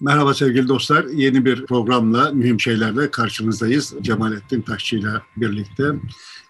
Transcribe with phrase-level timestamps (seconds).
[0.00, 1.04] Merhaba sevgili dostlar.
[1.04, 3.94] Yeni bir programla, mühim şeylerle karşınızdayız.
[4.00, 5.84] Cemalettin Taşçı ile birlikte.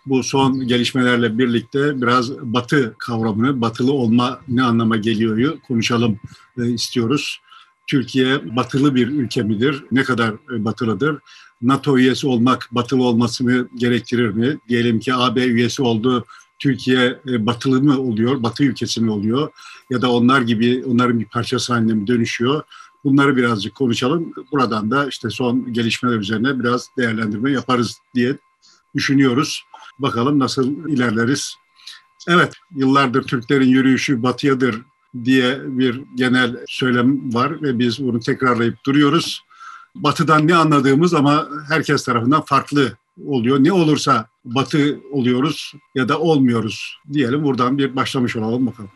[0.06, 6.18] Bu son gelişmelerle birlikte biraz batı kavramını, batılı olma ne anlama geliyoryu konuşalım
[6.58, 7.40] e, istiyoruz.
[7.86, 9.84] Türkiye batılı bir ülke midir?
[9.92, 11.18] Ne kadar e, batılıdır?
[11.62, 14.58] NATO üyesi olmak batılı olmasını gerektirir mi?
[14.68, 16.24] Diyelim ki AB üyesi oldu,
[16.58, 19.50] Türkiye e, batılı mı oluyor, batı ülkesi mi oluyor?
[19.90, 22.62] Ya da onlar gibi, onların bir parçası haline mi dönüşüyor?
[23.06, 24.32] Bunları birazcık konuşalım.
[24.52, 28.36] Buradan da işte son gelişmeler üzerine biraz değerlendirme yaparız diye
[28.94, 29.62] düşünüyoruz.
[29.98, 31.54] Bakalım nasıl ilerleriz.
[32.28, 34.82] Evet, yıllardır Türklerin yürüyüşü batıyadır
[35.24, 39.42] diye bir genel söylem var ve biz bunu tekrarlayıp duruyoruz.
[39.94, 42.92] Batıdan ne anladığımız ama herkes tarafından farklı
[43.26, 43.64] oluyor.
[43.64, 47.44] Ne olursa batı oluyoruz ya da olmuyoruz diyelim.
[47.44, 48.90] Buradan bir başlamış olalım bakalım.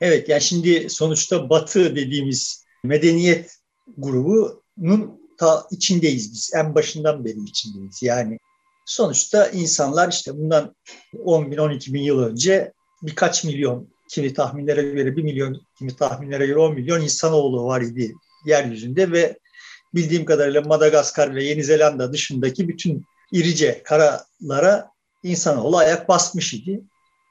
[0.00, 3.58] Evet yani şimdi sonuçta batı dediğimiz medeniyet
[3.96, 6.50] grubunun ta içindeyiz biz.
[6.54, 8.02] En başından beri içindeyiz.
[8.02, 8.38] Yani
[8.86, 10.74] sonuçta insanlar işte bundan
[11.24, 16.46] 10 bin 12 bin yıl önce birkaç milyon kimi tahminlere göre 1 milyon kimi tahminlere
[16.46, 18.14] göre 10 milyon insanoğlu var idi
[18.46, 19.38] yeryüzünde ve
[19.94, 24.90] bildiğim kadarıyla Madagaskar ve Yeni Zelanda dışındaki bütün irice karalara
[25.22, 26.80] insanoğlu ayak basmış idi.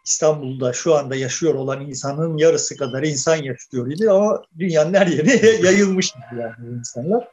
[0.08, 5.46] İstanbul'da şu anda yaşıyor olan insanın yarısı kadar insan yaşıyor idi ama dünyanın her yerine
[5.66, 7.28] yayılmıştı yani insanlar.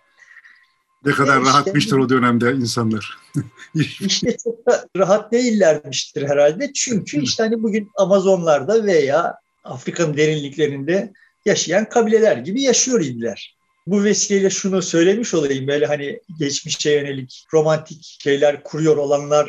[1.04, 3.18] Ne kadar e rahatmıştır o dönemde insanlar.
[4.00, 6.72] İşte çok da rahat değillermiştir herhalde.
[6.72, 11.12] Çünkü işte hani bugün Amazonlarda veya Afrika'nın derinliklerinde
[11.46, 13.56] yaşayan kabileler gibi yaşıyor idiler.
[13.86, 19.48] Bu vesileyle şunu söylemiş olayım böyle hani geçmişe yönelik romantik şeyler kuruyor olanlara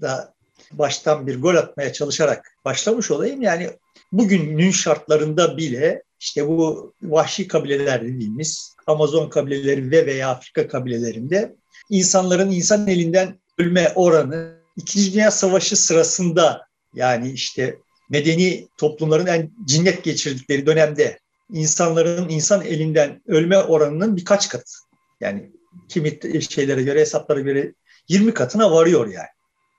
[0.00, 0.34] da
[0.72, 3.42] baştan bir gol atmaya çalışarak başlamış olayım.
[3.42, 3.70] Yani
[4.12, 11.56] bugünün şartlarında bile işte bu vahşi kabileler dediğimiz Amazon kabileleri ve veya Afrika kabilelerinde
[11.90, 17.78] insanların insan elinden ölme oranı İkinci Dünya Savaşı sırasında yani işte
[18.10, 21.18] medeni toplumların en cinnet geçirdikleri dönemde
[21.52, 24.72] insanların insan elinden ölme oranının birkaç katı.
[25.20, 25.52] Yani
[25.88, 26.18] kimi
[26.50, 27.72] şeylere göre hesaplara göre
[28.08, 29.28] 20 katına varıyor yani.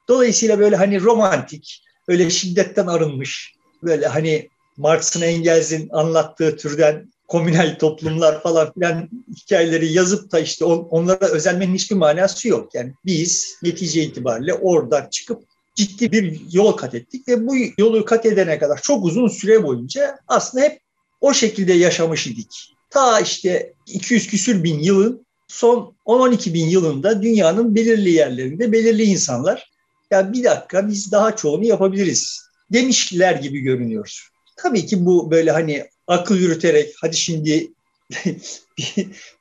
[0.10, 3.54] Dolayısıyla böyle hani romantik, öyle şiddetten arınmış,
[3.84, 10.78] böyle hani Marx'ın Engels'in anlattığı türden komünel toplumlar falan filan hikayeleri yazıp da işte on,
[10.78, 12.76] onlara özenmenin hiçbir manası yok.
[12.76, 15.44] Yani biz netice itibariyle oradan çıkıp
[15.76, 20.20] ciddi bir yol kat ettik ve bu yolu kat edene kadar çok uzun süre boyunca
[20.28, 20.80] aslında hep
[21.22, 22.74] o şekilde yaşamış idik.
[22.90, 29.70] Ta işte 200 küsür bin yılın son 10-12 bin yılında dünyanın belirli yerlerinde belirli insanlar
[30.12, 34.30] ya bir dakika biz daha çoğunu yapabiliriz demişler gibi görünüyor.
[34.58, 37.68] Tabii ki bu böyle hani akıl yürüterek hadi şimdi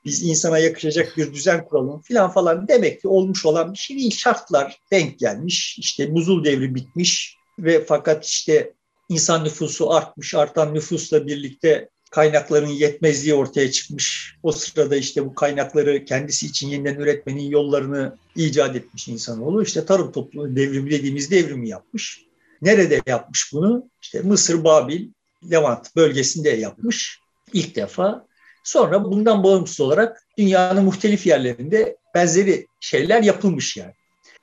[0.05, 4.17] biz insana yakışacak bir düzen kuralım filan falan demek ki olmuş olan bir şey değil.
[4.17, 5.79] Şartlar denk gelmiş.
[5.79, 8.73] İşte buzul devri bitmiş ve fakat işte
[9.09, 10.35] insan nüfusu artmış.
[10.35, 14.35] Artan nüfusla birlikte kaynakların yetmezliği ortaya çıkmış.
[14.43, 19.63] O sırada işte bu kaynakları kendisi için yeniden üretmenin yollarını icat etmiş insanoğlu.
[19.63, 22.23] İşte tarım toplumu devrimi dediğimiz devrimi yapmış.
[22.63, 23.91] Nerede yapmış bunu?
[24.03, 25.09] İşte Mısır, Babil,
[25.51, 27.21] Levant bölgesinde yapmış
[27.53, 28.27] ilk defa.
[28.65, 33.93] Sonra bundan bağımsız olarak dünyanın muhtelif yerlerinde benzeri şeyler yapılmış yani.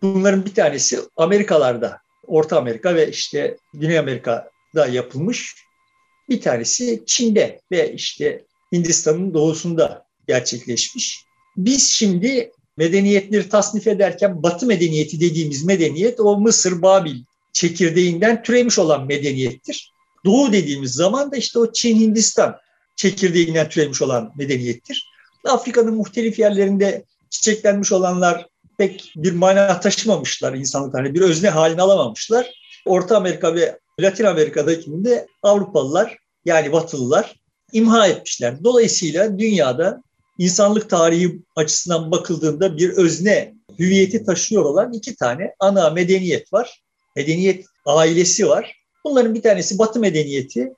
[0.01, 5.55] Bunların bir tanesi Amerikalarda, Orta Amerika ve işte Güney Amerika'da yapılmış.
[6.29, 11.25] Bir tanesi Çin'de ve işte Hindistan'ın doğusunda gerçekleşmiş.
[11.57, 17.15] Biz şimdi medeniyetleri tasnif ederken Batı medeniyeti dediğimiz medeniyet o Mısır, Babil
[17.53, 19.91] çekirdeğinden türemiş olan medeniyettir.
[20.25, 22.57] Doğu dediğimiz zaman da işte o Çin, Hindistan
[22.95, 25.07] çekirdeğinden türemiş olan medeniyettir.
[25.45, 28.47] Afrika'nın muhtelif yerlerinde çiçeklenmiş olanlar
[28.77, 32.51] pek bir mana taşımamışlar insanlık hani bir özne halini alamamışlar.
[32.85, 37.35] Orta Amerika ve Latin Amerika'daki de Avrupalılar yani Batılılar
[37.71, 38.63] imha etmişler.
[38.63, 40.03] Dolayısıyla dünyada
[40.37, 46.81] insanlık tarihi açısından bakıldığında bir özne hüviyeti taşıyor olan iki tane ana medeniyet var.
[47.15, 48.75] Medeniyet ailesi var.
[49.03, 50.73] Bunların bir tanesi Batı medeniyeti.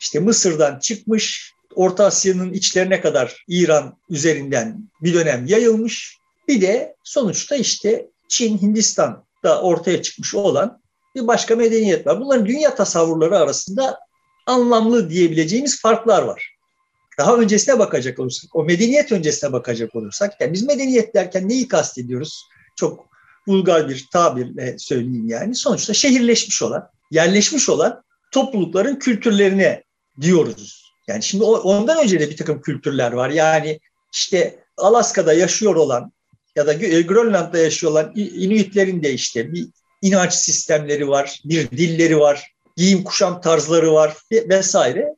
[0.00, 6.18] İşte Mısır'dan çıkmış, Orta Asya'nın içlerine kadar İran üzerinden bir dönem yayılmış.
[6.48, 10.79] Bir de sonuçta işte Çin, Hindistan'da ortaya çıkmış olan
[11.14, 12.20] bir başka medeniyet var.
[12.20, 13.98] Bunların dünya tasavvurları arasında
[14.46, 16.56] anlamlı diyebileceğimiz farklar var.
[17.18, 22.44] Daha öncesine bakacak olursak, o medeniyet öncesine bakacak olursak, yani biz medeniyet derken neyi kastediyoruz?
[22.76, 23.06] Çok
[23.46, 25.54] vulgar bir tabirle söyleyeyim yani.
[25.54, 28.02] Sonuçta şehirleşmiş olan, yerleşmiş olan
[28.32, 29.84] toplulukların kültürlerine
[30.20, 30.92] diyoruz.
[31.08, 33.30] Yani şimdi ondan önce de bir takım kültürler var.
[33.30, 33.80] Yani
[34.12, 36.12] işte Alaska'da yaşıyor olan
[36.56, 39.68] ya da Grönland'da yaşıyor olan Inuitlerin de işte bir
[40.02, 45.14] inanç sistemleri var, bir dilleri var, giyim kuşam tarzları var vesaire.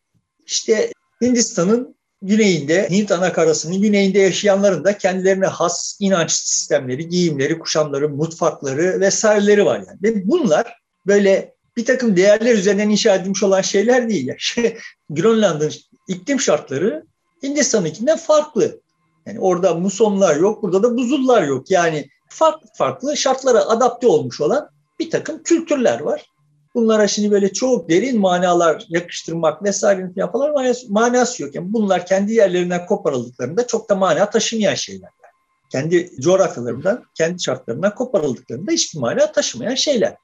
[0.47, 0.93] İşte
[1.23, 9.65] Hindistan'ın güneyinde, Hint anakarasının güneyinde yaşayanların da kendilerine has inanç sistemleri, giyimleri, kuşamları, mutfakları vesaireleri
[9.65, 9.99] var yani.
[10.03, 10.77] Ve bunlar
[11.07, 14.27] böyle bir takım değerler üzerinden inşa edilmiş olan şeyler değil.
[14.27, 14.79] Yani şey,
[15.11, 15.73] Grönland'ın
[16.09, 17.05] iklim şartları
[17.43, 18.81] Hindistan'ınkinden farklı.
[19.27, 21.71] Yani orada musonlar yok, burada da buzullar yok.
[21.71, 24.69] Yani farklı farklı şartlara adapte olmuş olan
[25.03, 26.27] bir takım kültürler var.
[26.75, 31.55] Bunlara şimdi böyle çok derin manalar yakıştırmak vesaire yapılan manası, manası yok.
[31.55, 35.09] Yani bunlar kendi yerlerinden koparıldıklarında çok da mana taşımayan şeyler.
[35.25, 35.33] Yani.
[35.73, 40.15] Kendi coğrafyalarından, kendi şartlarından koparıldıklarında hiçbir mana taşımayan şeyler.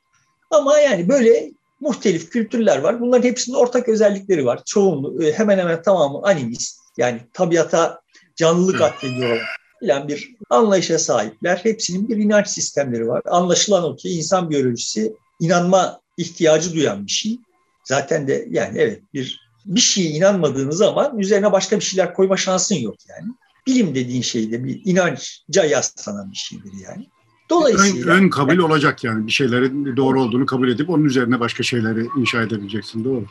[0.51, 3.01] Ama yani böyle muhtelif kültürler var.
[3.01, 4.61] Bunların hepsinin ortak özellikleri var.
[4.67, 6.79] Çoğunluğu e, hemen hemen tamamı animist.
[6.97, 8.01] Yani tabiata
[8.37, 11.61] canlılık atfediyor filan bir anlayışa sahipler.
[11.63, 13.23] Hepsinin bir inanç sistemleri var.
[13.27, 17.39] Anlaşılan o ki insan biyolojisi inanma ihtiyacı duyan bir şey.
[17.85, 22.75] Zaten de yani evet bir bir şeye inanmadığın zaman üzerine başka bir şeyler koyma şansın
[22.75, 23.33] yok yani.
[23.67, 27.07] Bilim dediğin şey de bir inanca yaslanan bir şeydir yani.
[27.51, 31.41] Dolayısıyla ön, ön kabul yani, olacak yani bir şeylerin doğru olduğunu kabul edip onun üzerine
[31.41, 33.27] başka şeyleri inşa edebileceksin doğru.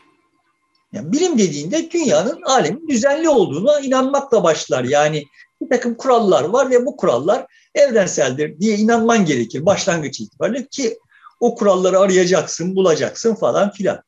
[0.94, 4.84] Yani bilim dediğinde dünyanın alemin düzenli olduğuna inanmakla başlar.
[4.84, 5.24] Yani
[5.62, 7.46] bir takım kurallar var ve bu kurallar
[7.76, 10.98] evrenseldir diye inanman gerekir başlangıç itibariyle ki
[11.40, 14.02] o kuralları arayacaksın, bulacaksın falan filan.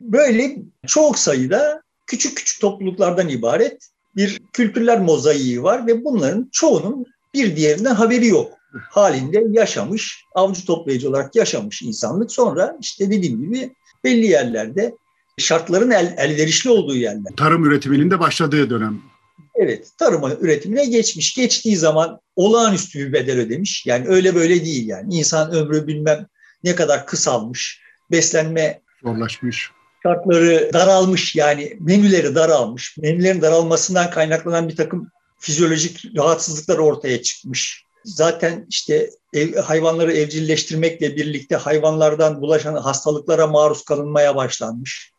[0.00, 0.56] Böyle
[0.86, 7.94] çok sayıda küçük küçük topluluklardan ibaret bir kültürler mozaiği var ve bunların çoğunun bir diğerinden
[7.94, 8.56] haberi yok
[8.90, 12.32] halinde yaşamış, avcı toplayıcı olarak yaşamış insanlık.
[12.32, 13.74] Sonra işte dediğim gibi
[14.04, 14.94] belli yerlerde
[15.38, 17.32] şartların el, elverişli olduğu yerler.
[17.36, 19.02] Tarım üretiminin de başladığı dönem.
[19.56, 21.34] Evet, tarım üretimine geçmiş.
[21.34, 23.86] Geçtiği zaman olağanüstü bir bedel ödemiş.
[23.86, 25.14] Yani öyle böyle değil yani.
[25.14, 26.26] İnsan ömrü bilmem
[26.64, 27.80] ne kadar kısalmış.
[28.10, 29.70] Beslenme zorlaşmış.
[30.02, 32.96] Şartları daralmış yani menüleri daralmış.
[32.98, 37.84] Menülerin daralmasından kaynaklanan bir takım fizyolojik rahatsızlıklar ortaya çıkmış.
[38.04, 45.12] Zaten işte ev, hayvanları evcilleştirmekle birlikte hayvanlardan bulaşan hastalıklara maruz kalınmaya başlanmış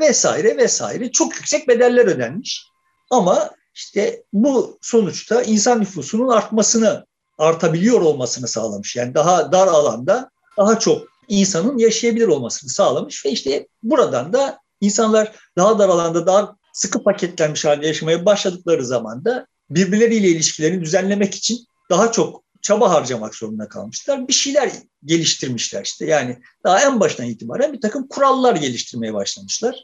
[0.00, 2.66] vesaire vesaire çok yüksek bedeller ödenmiş.
[3.10, 7.06] Ama işte bu sonuçta insan nüfusunun artmasını,
[7.38, 8.96] artabiliyor olmasını sağlamış.
[8.96, 15.32] Yani daha dar alanda daha çok insanın yaşayabilir olmasını sağlamış ve işte buradan da insanlar
[15.56, 21.58] daha dar alanda daha sıkı paketlenmiş halde yaşamaya başladıkları zaman da birbirleriyle ilişkilerini düzenlemek için
[21.90, 24.28] daha çok çaba harcamak zorunda kalmışlar.
[24.28, 24.72] Bir şeyler
[25.04, 26.06] geliştirmişler işte.
[26.06, 29.76] Yani daha en baştan itibaren bir takım kurallar geliştirmeye başlamışlar.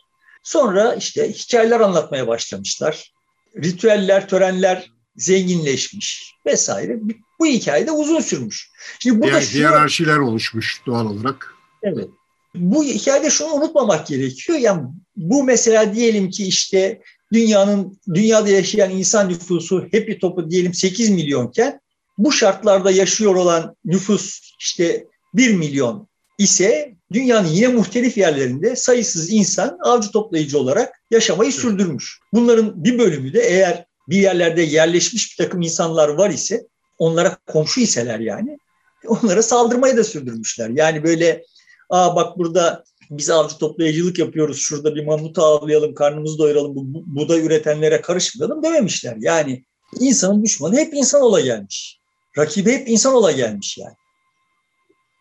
[0.42, 3.12] Sonra işte hikayeler anlatmaya başlamışlar.
[3.62, 6.98] Ritüeller, törenler zenginleşmiş vesaire.
[7.38, 8.70] Bu hikaye de uzun sürmüş.
[8.98, 11.54] Şimdi burada Diğer, hiyerarşiler oluşmuş doğal olarak.
[11.82, 12.08] Evet.
[12.54, 14.58] Bu hikayede şunu unutmamak gerekiyor.
[14.58, 14.82] Yani
[15.16, 17.00] bu mesela diyelim ki işte
[17.32, 21.80] dünyanın dünyada yaşayan insan nüfusu hep bir topu diyelim 8 milyonken
[22.18, 29.78] bu şartlarda yaşıyor olan nüfus işte 1 milyon ise dünyanın yine muhtelif yerlerinde sayısız insan
[29.82, 32.20] avcı toplayıcı olarak yaşamayı sürdürmüş.
[32.32, 36.66] Bunların bir bölümü de eğer bir yerlerde yerleşmiş bir takım insanlar var ise
[36.98, 38.58] onlara komşu iseler yani
[39.06, 40.70] onlara saldırmayı da sürdürmüşler.
[40.70, 41.44] Yani böyle
[41.90, 47.46] aa bak burada biz avcı toplayıcılık yapıyoruz şurada bir mamutu avlayalım karnımızı doyuralım bu, buğday
[47.46, 49.16] üretenlere karışmayalım dememişler.
[49.20, 49.64] Yani
[50.00, 52.00] insanın düşmanı hep insan ola gelmiş.
[52.38, 53.94] Rakibi hep insan ola gelmiş yani.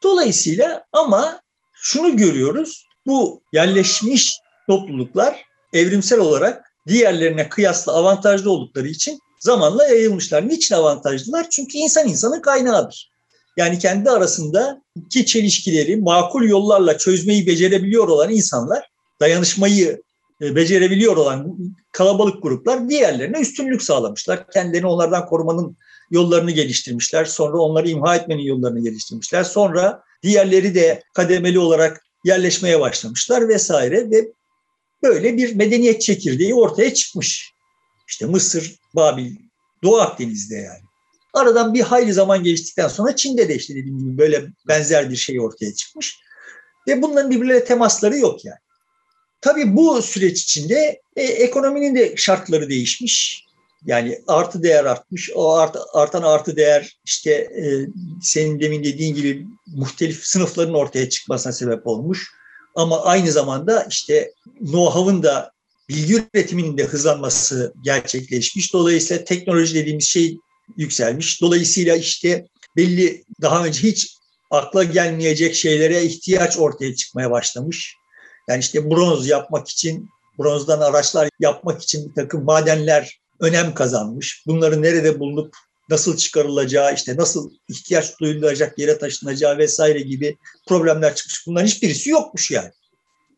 [0.06, 1.42] Dolayısıyla ama
[1.74, 2.86] şunu görüyoruz.
[3.08, 10.50] Bu yerleşmiş topluluklar evrimsel olarak diğerlerine kıyasla avantajlı oldukları için zamanla yayılmışlar.
[10.50, 11.50] Niçin avantajlılar?
[11.50, 13.12] Çünkü insan insanın kaynağıdır.
[13.58, 20.02] Yani kendi arasında iki çelişkileri makul yollarla çözmeyi becerebiliyor olan insanlar, dayanışmayı
[20.42, 21.58] e, becerebiliyor olan
[21.92, 24.52] kalabalık gruplar diğerlerine üstünlük sağlamışlar.
[24.52, 25.78] Kendilerini onlardan korumanın
[26.12, 27.26] yollarını geliştirmişler.
[27.26, 29.44] Sonra onları imha etmenin yollarını geliştirmişler.
[29.44, 34.32] Sonra diğerleri de kademeli olarak yerleşmeye başlamışlar vesaire ve
[35.04, 37.52] böyle bir medeniyet çekirdeği ortaya çıkmış.
[38.08, 39.36] İşte Mısır, Babil,
[39.84, 40.86] Doğu Akdeniz'de yani.
[41.34, 45.42] Aradan bir hayli zaman geçtikten sonra Çin'de de işte dediğim gibi böyle benzer bir şey
[45.42, 46.20] ortaya çıkmış.
[46.88, 48.58] Ve bunların birbirleriyle temasları yok yani.
[49.42, 53.45] Tabii bu süreç içinde e, ekonominin de şartları değişmiş.
[53.86, 55.32] Yani artı değer artmış.
[55.36, 57.88] O art, artan artı değer işte e,
[58.22, 62.32] senin demin dediğin gibi muhtelif sınıfların ortaya çıkmasına sebep olmuş.
[62.76, 65.52] Ama aynı zamanda işte know-how'ın da
[65.90, 68.74] bilgi üretiminin de hızlanması gerçekleşmiş.
[68.74, 70.38] Dolayısıyla teknoloji dediğimiz şey
[70.78, 71.42] yükselmiş.
[71.42, 72.46] Dolayısıyla işte
[72.78, 74.16] belli daha önce hiç
[74.52, 77.96] akla gelmeyecek şeylere ihtiyaç ortaya çıkmaya başlamış.
[78.50, 84.44] Yani işte bronz yapmak için, bronzdan araçlar yapmak için bir takım madenler önem kazanmış.
[84.48, 85.56] Bunları nerede bulunup
[85.90, 90.38] nasıl çıkarılacağı, işte nasıl ihtiyaç duyulacak yere taşınacağı vesaire gibi
[90.68, 91.48] problemler çıkmış.
[91.48, 92.72] Bunların hiçbirisi yokmuş yani.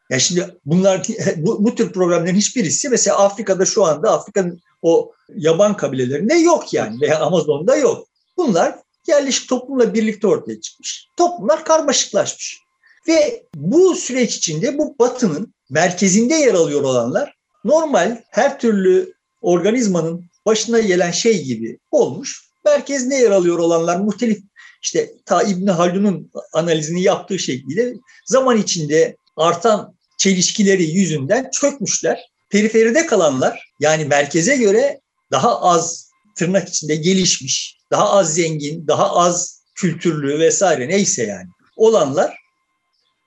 [0.09, 5.77] Yani şimdi bunlar bu, bu tür problemlerin hiçbirisi mesela Afrika'da şu anda Afrika'nın o yaban
[5.77, 8.07] kabilelerinde yok yani veya Amazon'da yok.
[8.37, 8.75] Bunlar
[9.07, 11.07] yerleşik toplumla birlikte ortaya çıkmış.
[11.17, 12.61] Toplumlar karmaşıklaşmış.
[13.07, 19.13] Ve bu süreç içinde bu batının merkezinde yer alıyor olanlar normal her türlü
[19.47, 22.47] organizmanın başına gelen şey gibi olmuş.
[22.65, 24.39] Merkezinde yer alıyor olanlar muhtelif
[24.81, 27.93] işte ta İbni Haldun'un analizini yaptığı şekilde
[28.25, 32.19] zaman içinde artan çelişkileri yüzünden çökmüşler.
[32.49, 34.99] Periferide kalanlar yani merkeze göre
[35.31, 42.37] daha az tırnak içinde gelişmiş, daha az zengin, daha az kültürlü vesaire neyse yani olanlar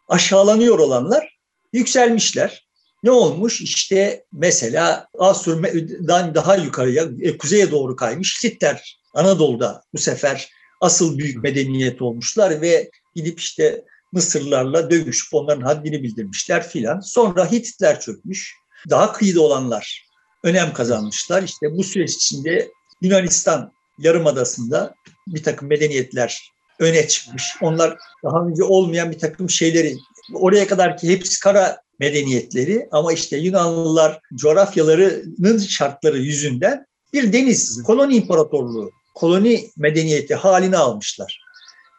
[0.09, 1.39] aşağılanıyor olanlar
[1.73, 2.70] yükselmişler.
[3.03, 3.61] Ne olmuş?
[3.61, 10.49] İşte mesela Asur'dan daha yukarıya, e, kuzeye doğru kaymış Hitler Anadolu'da bu sefer
[10.81, 17.01] asıl büyük medeniyet olmuşlar ve gidip işte Mısırlarla dövüşüp onların haddini bildirmişler filan.
[17.01, 18.55] Sonra Hititler çökmüş.
[18.91, 20.07] Daha kıyıda olanlar
[20.45, 21.43] önem kazanmışlar.
[21.43, 22.71] İşte bu süreç içinde
[23.03, 24.95] Yunanistan Yarımadası'nda
[25.27, 26.39] bir takım medeniyetler
[26.79, 27.45] öne çıkmış.
[27.61, 29.97] Onlar daha önce olmayan bir takım şeyleri
[30.35, 38.17] oraya kadar ki hepsi kara medeniyetleri ama işte Yunanlılar coğrafyalarının şartları yüzünden bir deniz koloni
[38.17, 41.41] imparatorluğu, koloni medeniyeti halini almışlar.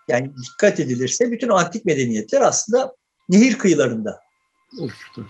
[0.08, 2.96] Yani dikkat edilirse bütün antik medeniyetler aslında
[3.29, 4.20] nehir kıyılarında
[4.79, 5.27] oluştu.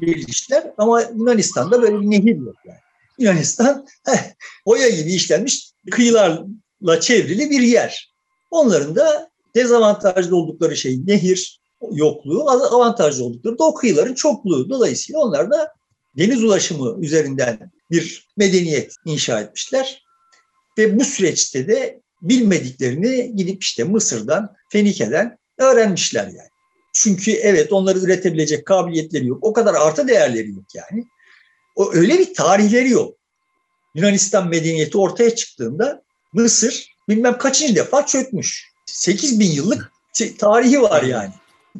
[0.00, 2.78] Gelişler ama Yunanistan'da böyle bir nehir yok yani.
[3.18, 8.12] Yunanistan heh, oya gibi işlenmiş kıyılarla çevrili bir yer.
[8.50, 11.60] Onların da dezavantajlı oldukları şey nehir
[11.92, 14.70] yokluğu, avantajlı oldukları da o kıyıların çokluğu.
[14.70, 15.72] Dolayısıyla onlar da
[16.18, 20.04] deniz ulaşımı üzerinden bir medeniyet inşa etmişler.
[20.78, 26.48] Ve bu süreçte de bilmediklerini gidip işte Mısır'dan, Fenike'den öğrenmişler yani.
[26.92, 29.38] Çünkü evet onları üretebilecek kabiliyetleri yok.
[29.42, 31.04] O kadar artı değerleri yok yani.
[31.76, 33.18] O öyle bir tarihleri yok.
[33.94, 38.72] Yunanistan medeniyeti ortaya çıktığında Mısır bilmem kaçıncı defa çökmüş.
[38.86, 39.92] 8 bin yıllık
[40.38, 41.32] tarihi var yani.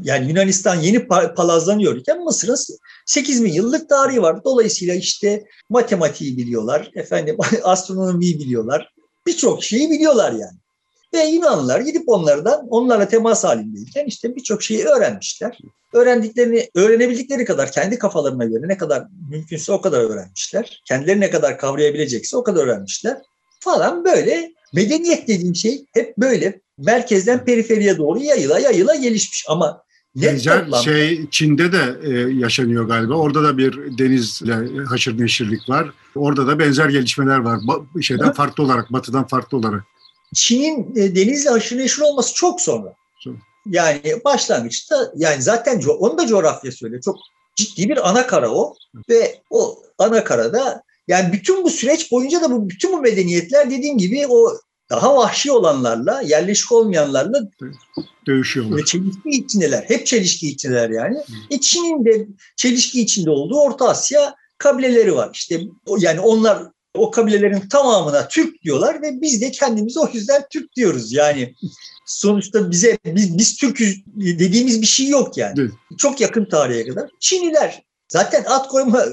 [0.02, 2.56] Yani Yunanistan yeni palazlanıyor iken Mısır'ın
[3.06, 4.44] 8 bin yıllık tarihi var.
[4.44, 8.94] Dolayısıyla işte matematiği biliyorlar, efendim astronomiyi biliyorlar,
[9.26, 10.58] birçok şeyi biliyorlar yani.
[11.14, 15.58] Ve Yunanlılar gidip onlardan, onlarla temas halindeyken işte birçok şeyi öğrenmişler.
[15.94, 20.82] Öğrendiklerini, öğrenebildikleri kadar kendi kafalarına göre ne kadar mümkünse o kadar öğrenmişler.
[20.88, 23.18] Kendileri ne kadar kavrayabilecekse o kadar öğrenmişler.
[23.60, 29.44] Falan böyle medeniyet dediğim şey hep böyle merkezden periferiye doğru yayıla yayıla gelişmiş.
[29.48, 29.82] Ama
[30.22, 33.14] Benzer şey Çin'de de e, yaşanıyor galiba.
[33.14, 35.90] Orada da bir denizle haşır neşirlik var.
[36.14, 37.56] Orada da benzer gelişmeler var.
[37.58, 39.82] Ba- şeyden farklı olarak, batıdan farklı olarak.
[40.34, 42.94] Çin'in e, denizle haşır neşir olması çok sonra.
[43.25, 43.34] Çok.
[43.66, 47.02] Yani başlangıçta yani zaten onu da coğrafya söylüyor.
[47.02, 47.16] Çok
[47.56, 48.75] ciddi bir ana kara o
[49.08, 53.98] ve o ana karada yani bütün bu süreç boyunca da bu bütün bu medeniyetler dediğim
[53.98, 54.52] gibi o
[54.90, 57.40] daha vahşi olanlarla, yerleşik olmayanlarla
[58.26, 58.85] dövüşüyorlar.
[58.85, 59.85] Çelişki içindeler.
[59.88, 61.18] Hep çelişki içindeler yani.
[61.50, 62.26] E Çin'in de
[62.57, 65.30] çelişki içinde olduğu Orta Asya kabileleri var.
[65.33, 65.61] İşte
[65.99, 66.62] yani onlar
[66.95, 71.12] o kabilelerin tamamına Türk diyorlar ve biz de kendimizi o yüzden Türk diyoruz.
[71.12, 71.54] Yani
[72.07, 75.54] sonuçta bize biz, biz Türk'üz dediğimiz bir şey yok yani.
[75.61, 75.71] Evet.
[75.99, 77.11] Çok yakın tarihe kadar.
[77.21, 79.04] Çinliler zaten at koyma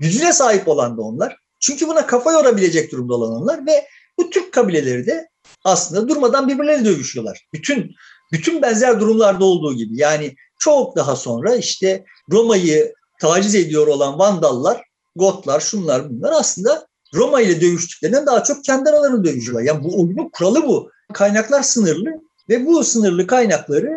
[0.00, 1.36] gücüne sahip olan da onlar.
[1.60, 3.86] Çünkü buna kafa yorabilecek durumda olanlar ve
[4.18, 5.28] bu Türk kabileleri de
[5.64, 7.46] aslında durmadan birbirleri dövüşüyorlar.
[7.54, 7.94] Bütün
[8.32, 10.00] bütün benzer durumlarda olduğu gibi.
[10.00, 14.82] Yani çok daha sonra işte Roma'yı taciz ediyor olan Vandallar,
[15.16, 19.62] Gotlar, şunlar bunlar aslında Roma ile dövüştüklerinden daha çok kendi aralarını dövüşüyorlar.
[19.62, 20.90] Yani bu oyunun kuralı bu.
[21.12, 22.10] Kaynaklar sınırlı
[22.48, 23.90] ve bu sınırlı kaynakları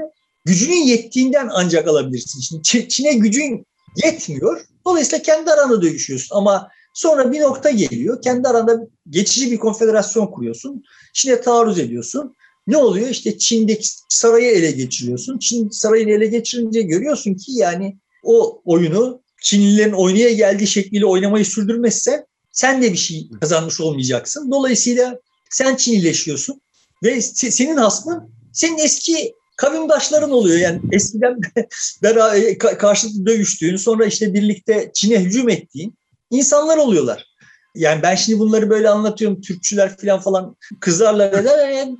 [0.45, 2.41] gücünün yettiğinden ancak alabilirsin.
[2.41, 3.65] Şimdi Çin'e gücün
[4.03, 4.61] yetmiyor.
[4.85, 6.35] Dolayısıyla kendi aranda dövüşüyorsun.
[6.35, 8.21] Ama Sonra bir nokta geliyor.
[8.21, 8.79] Kendi aranda
[9.09, 10.83] geçici bir konfederasyon kuruyorsun.
[11.13, 12.35] Çin'e taarruz ediyorsun.
[12.67, 13.09] Ne oluyor?
[13.09, 15.37] İşte Çin'deki sarayı ele geçiriyorsun.
[15.37, 22.25] Çin sarayını ele geçirince görüyorsun ki yani o oyunu Çinlilerin oynaya geldiği şekliyle oynamayı sürdürmezsen
[22.51, 24.51] sen de bir şey kazanmış olmayacaksın.
[24.51, 26.61] Dolayısıyla sen Çinileşiyorsun
[27.03, 30.57] ve senin hasmın senin eski kavimdaşların oluyor.
[30.57, 31.39] Yani eskiden
[32.03, 35.98] beraber karşılıklı dövüştüğün, sonra işte birlikte Çin'e hücum ettiğin
[36.31, 37.29] insanlar oluyorlar.
[37.75, 39.41] Yani ben şimdi bunları böyle anlatıyorum.
[39.41, 41.69] Türkçüler falan falan kızarlar eder.
[41.69, 41.97] Yani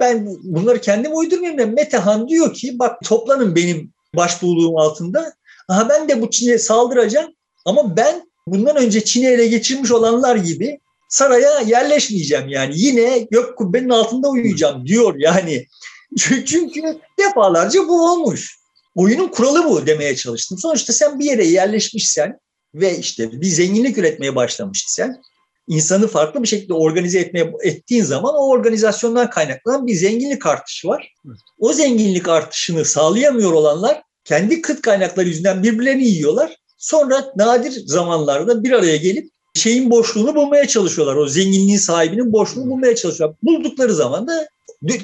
[0.00, 1.74] ben bunları kendim uydurmuyorum.
[1.74, 5.32] Metehan diyor ki bak toplanın benim başbuğluğum altında.
[5.68, 7.32] Aha ben de bu Çin'e saldıracağım.
[7.64, 10.78] Ama ben bundan önce Çin'i ele geçirmiş olanlar gibi
[11.08, 12.72] saraya yerleşmeyeceğim yani.
[12.76, 15.66] Yine gök kubbenin altında uyuyacağım diyor yani.
[16.46, 18.58] Çünkü defalarca bu olmuş.
[18.94, 20.58] Oyunun kuralı bu demeye çalıştım.
[20.58, 22.38] Sonuçta sen bir yere yerleşmişsen
[22.80, 25.22] ve işte bir zenginlik üretmeye başlamışsan
[25.68, 31.14] insanı farklı bir şekilde organize etmeye ettiğin zaman o organizasyondan kaynaklanan bir zenginlik artışı var.
[31.58, 36.56] O zenginlik artışını sağlayamıyor olanlar kendi kıt kaynakları yüzünden birbirlerini yiyorlar.
[36.78, 41.16] Sonra nadir zamanlarda bir araya gelip şeyin boşluğunu bulmaya çalışıyorlar.
[41.16, 43.38] O zenginliğin sahibinin boşluğunu bulmaya çalışıyorlar.
[43.42, 44.48] Buldukları zaman da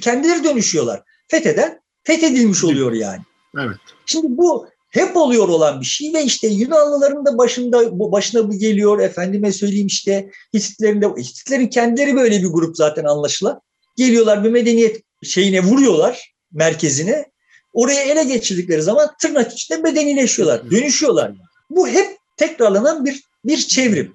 [0.00, 1.02] kendileri dönüşüyorlar.
[1.28, 3.20] Fetheden fethedilmiş oluyor yani.
[3.58, 3.76] Evet.
[4.06, 8.58] Şimdi bu hep oluyor olan bir şey ve işte Yunanlıların da başında bu başına bu
[8.58, 8.98] geliyor.
[8.98, 13.60] Efendime söyleyeyim işte Hititlerin de Hititlerin kendileri böyle bir grup zaten anlaşılan.
[13.96, 17.32] Geliyorlar bir medeniyet şeyine vuruyorlar merkezine.
[17.72, 21.32] Oraya ele geçirdikleri zaman tırnak içinde medenileşiyorlar, dönüşüyorlar.
[21.70, 24.14] Bu hep tekrarlanan bir bir çevrim.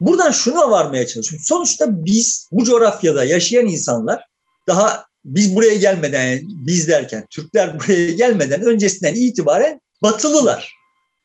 [0.00, 1.44] Buradan şuna varmaya çalışıyorum.
[1.46, 4.24] Sonuçta biz bu coğrafyada yaşayan insanlar
[4.68, 10.74] daha biz buraya gelmeden yani biz derken Türkler buraya gelmeden öncesinden itibaren batılılar.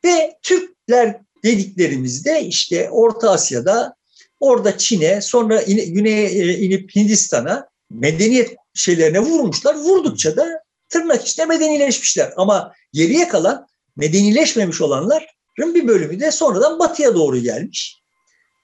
[0.05, 3.96] Ve Türkler dediklerimizde işte Orta Asya'da
[4.39, 9.75] orada Çin'e sonra in, güneye inip Hindistan'a medeniyet şeylerine vurmuşlar.
[9.75, 12.34] Vurdukça da tırnak içinde medenileşmişler.
[12.38, 18.01] Ama geriye kalan medenileşmemiş olanların bir bölümü de sonradan batıya doğru gelmiş.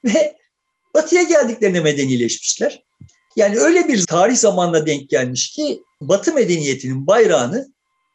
[0.06, 0.36] Ve
[0.94, 2.84] batıya geldiklerinde medenileşmişler.
[3.36, 7.68] Yani öyle bir tarih zamanına denk gelmiş ki Batı medeniyetinin bayrağını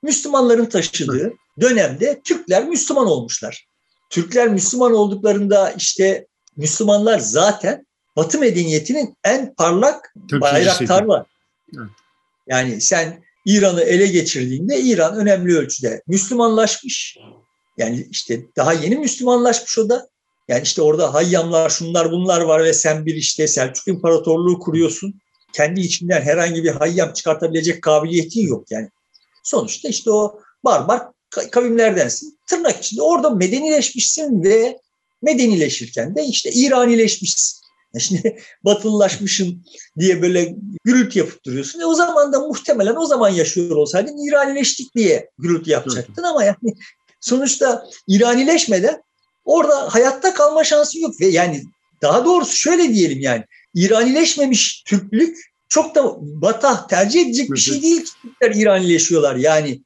[0.03, 3.67] Müslümanların taşıdığı dönemde Türkler Müslüman olmuşlar.
[4.11, 7.87] Türkler Müslüman olduklarında işte Müslümanlar zaten
[8.17, 11.27] Batı medeniyetinin en parlak bayraktarlar.
[12.47, 17.17] Yani sen İran'ı ele geçirdiğinde İran önemli ölçüde Müslümanlaşmış.
[17.79, 20.09] Yani işte daha yeni Müslümanlaşmış o da.
[20.49, 25.21] Yani işte orada hayyamlar, şunlar bunlar var ve sen bir işte Selçuk İmparatorluğu kuruyorsun.
[25.53, 28.89] Kendi içinden herhangi bir hayyam çıkartabilecek kabiliyetin yok yani.
[29.43, 32.39] Sonuçta işte o barbar kavimlerdensin.
[32.47, 34.79] Tırnak içinde orada medenileşmişsin ve
[35.23, 37.67] medenileşirken de işte İranileşmişsin.
[37.95, 39.63] Yani şimdi batılılaşmışım
[39.99, 41.81] diye böyle gürültü yapıp duruyorsun.
[41.81, 46.75] E o zaman da muhtemelen o zaman yaşıyor olsaydın İranileştik diye gürültü yapacaktın ama yani
[47.21, 49.03] sonuçta İranileşmeden
[49.45, 51.63] orada hayatta kalma şansı yok ve yani
[52.03, 58.05] daha doğrusu şöyle diyelim yani İranileşmemiş Türklük çok da Batı tercih edecek bir şey değil
[58.05, 59.81] ki Türkler İranileşiyorlar yani.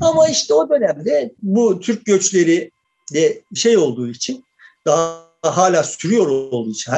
[0.00, 2.70] Ama işte o dönemde bu Türk göçleri
[3.14, 4.44] de şey olduğu için
[4.86, 6.92] daha hala sürüyor olduğu için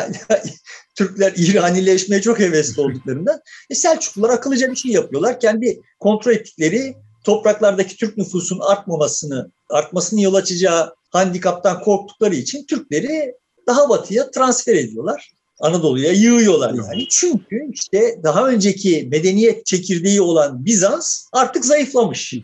[0.95, 5.41] Türkler İranileşmeye çok hevesli olduklarından e, Selçuklular akıllıca bir şey yapıyorlar.
[5.41, 13.35] Kendi kontrol ettikleri topraklardaki Türk nüfusun artmamasını, artmasını yol açacağı handikaptan korktukları için Türkleri
[13.67, 15.33] daha batıya transfer ediyorlar.
[15.61, 17.09] Anadolu'ya yığıyorlar yani.
[17.11, 22.35] Çünkü işte daha önceki medeniyet çekirdeği olan Bizans artık zayıflamış.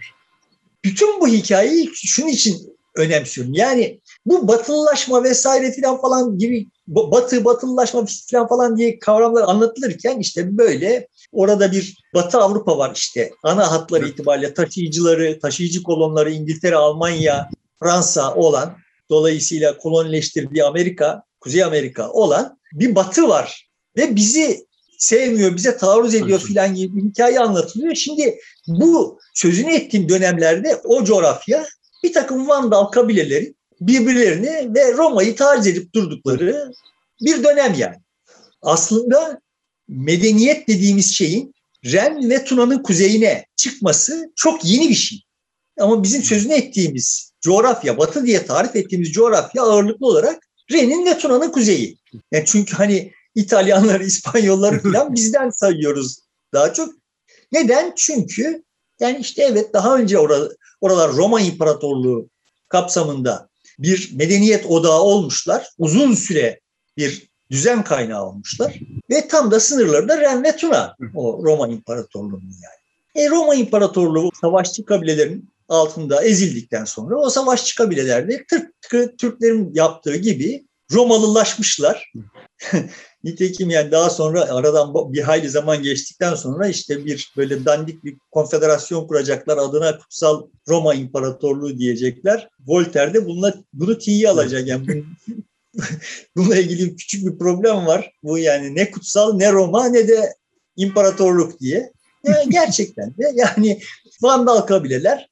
[0.84, 3.54] Bütün bu hikayeyi şunun için önemsiyorum.
[3.54, 10.58] Yani bu batılılaşma vesaire filan falan gibi batı batılılaşma filan falan diye kavramlar anlatılırken işte
[10.58, 13.30] böyle orada bir Batı Avrupa var işte.
[13.42, 17.48] Ana hatları itibariyle taşıyıcıları, taşıyıcı kolonları İngiltere, Almanya,
[17.80, 18.76] Fransa olan
[19.10, 23.68] dolayısıyla kolonileştirdiği Amerika, Kuzey Amerika olan bir batı var.
[23.96, 24.66] Ve bizi
[25.04, 27.94] sevmiyor, bize taarruz ediyor filan gibi bir hikaye anlatılıyor.
[27.94, 31.66] Şimdi bu sözünü ettiğim dönemlerde o coğrafya
[32.04, 36.72] bir takım Vandal kabileleri birbirlerini ve Roma'yı taciz edip durdukları
[37.20, 37.96] bir dönem yani.
[38.62, 39.40] Aslında
[39.88, 45.18] medeniyet dediğimiz şeyin Ren ve Tuna'nın kuzeyine çıkması çok yeni bir şey.
[45.80, 51.52] Ama bizim sözünü ettiğimiz coğrafya, batı diye tarif ettiğimiz coğrafya ağırlıklı olarak Ren'in ve Tuna'nın
[51.52, 51.98] kuzeyi.
[52.32, 56.18] Yani çünkü hani İtalyanları, İspanyolları falan bizden sayıyoruz
[56.52, 56.94] daha çok.
[57.52, 57.92] Neden?
[57.96, 58.64] Çünkü
[59.00, 62.28] yani işte evet daha önce oralar, oralar Roma İmparatorluğu
[62.68, 65.68] kapsamında bir medeniyet odağı olmuşlar.
[65.78, 66.60] Uzun süre
[66.96, 68.80] bir düzen kaynağı olmuşlar.
[69.10, 73.26] Ve tam da sınırlarında Ren ve Tuna o Roma İmparatorluğu'nun yani.
[73.26, 80.64] E Roma İmparatorluğu savaşçı kabilelerin altında ezildikten sonra o savaşçı kabilelerde tıpkı Türklerin yaptığı gibi
[80.92, 82.12] Romalılaşmışlar
[83.24, 88.16] Nitekim yani daha sonra aradan bir hayli zaman geçtikten sonra işte bir böyle dandik bir
[88.30, 89.58] konfederasyon kuracaklar.
[89.58, 92.48] Adına Kutsal Roma İmparatorluğu diyecekler.
[92.66, 94.66] Voltaire de bununla, bunu tiye alacak.
[94.66, 95.04] Yani
[96.36, 98.12] bununla ilgili küçük bir problem var.
[98.22, 100.34] Bu yani ne kutsal ne Roma ne de
[100.76, 101.92] imparatorluk diye.
[102.24, 103.80] Yani gerçekten de yani
[104.22, 105.28] Vandal kabileler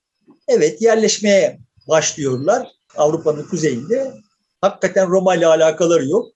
[0.48, 4.12] evet yerleşmeye başlıyorlar Avrupa'nın kuzeyinde.
[4.60, 6.28] Hakikaten Roma ile alakaları yok.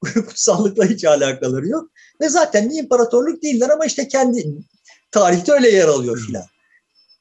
[0.00, 1.90] Kutsallıkla hiç alakaları yok.
[2.20, 4.46] Ve zaten bir imparatorluk değiller ama işte kendi
[5.10, 6.44] tarihte öyle yer alıyor filan.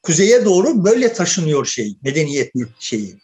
[0.04, 3.16] Kuzeye doğru böyle taşınıyor şey, medeniyet şeyi.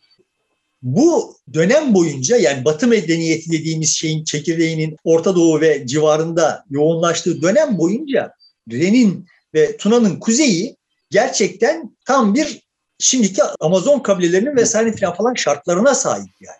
[0.81, 7.77] Bu dönem boyunca yani Batı medeniyeti dediğimiz şeyin çekirdeğinin Orta Doğu ve civarında yoğunlaştığı dönem
[7.77, 8.31] boyunca
[8.71, 10.75] Ren'in ve Tuna'nın kuzeyi
[11.09, 12.61] gerçekten tam bir
[12.99, 16.57] şimdiki Amazon kabilelerinin vesaire falan şartlarına sahip yani.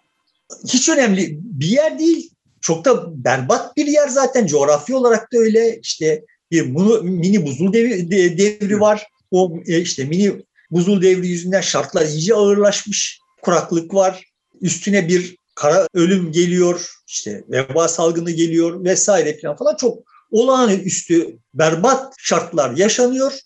[0.67, 2.31] Hiç önemli bir yer değil.
[2.63, 4.47] Çok da berbat bir yer zaten.
[4.47, 5.79] Coğrafi olarak da öyle.
[5.79, 6.61] İşte bir
[7.01, 9.07] mini buzul devri, devri var.
[9.31, 10.33] O e, işte mini
[10.71, 13.19] buzul devri yüzünden şartlar iyice ağırlaşmış.
[13.41, 14.23] Kuraklık var.
[14.61, 16.89] Üstüne bir kara ölüm geliyor.
[17.07, 23.39] işte veba salgını geliyor vesaire falan falan çok olağanüstü berbat şartlar yaşanıyor.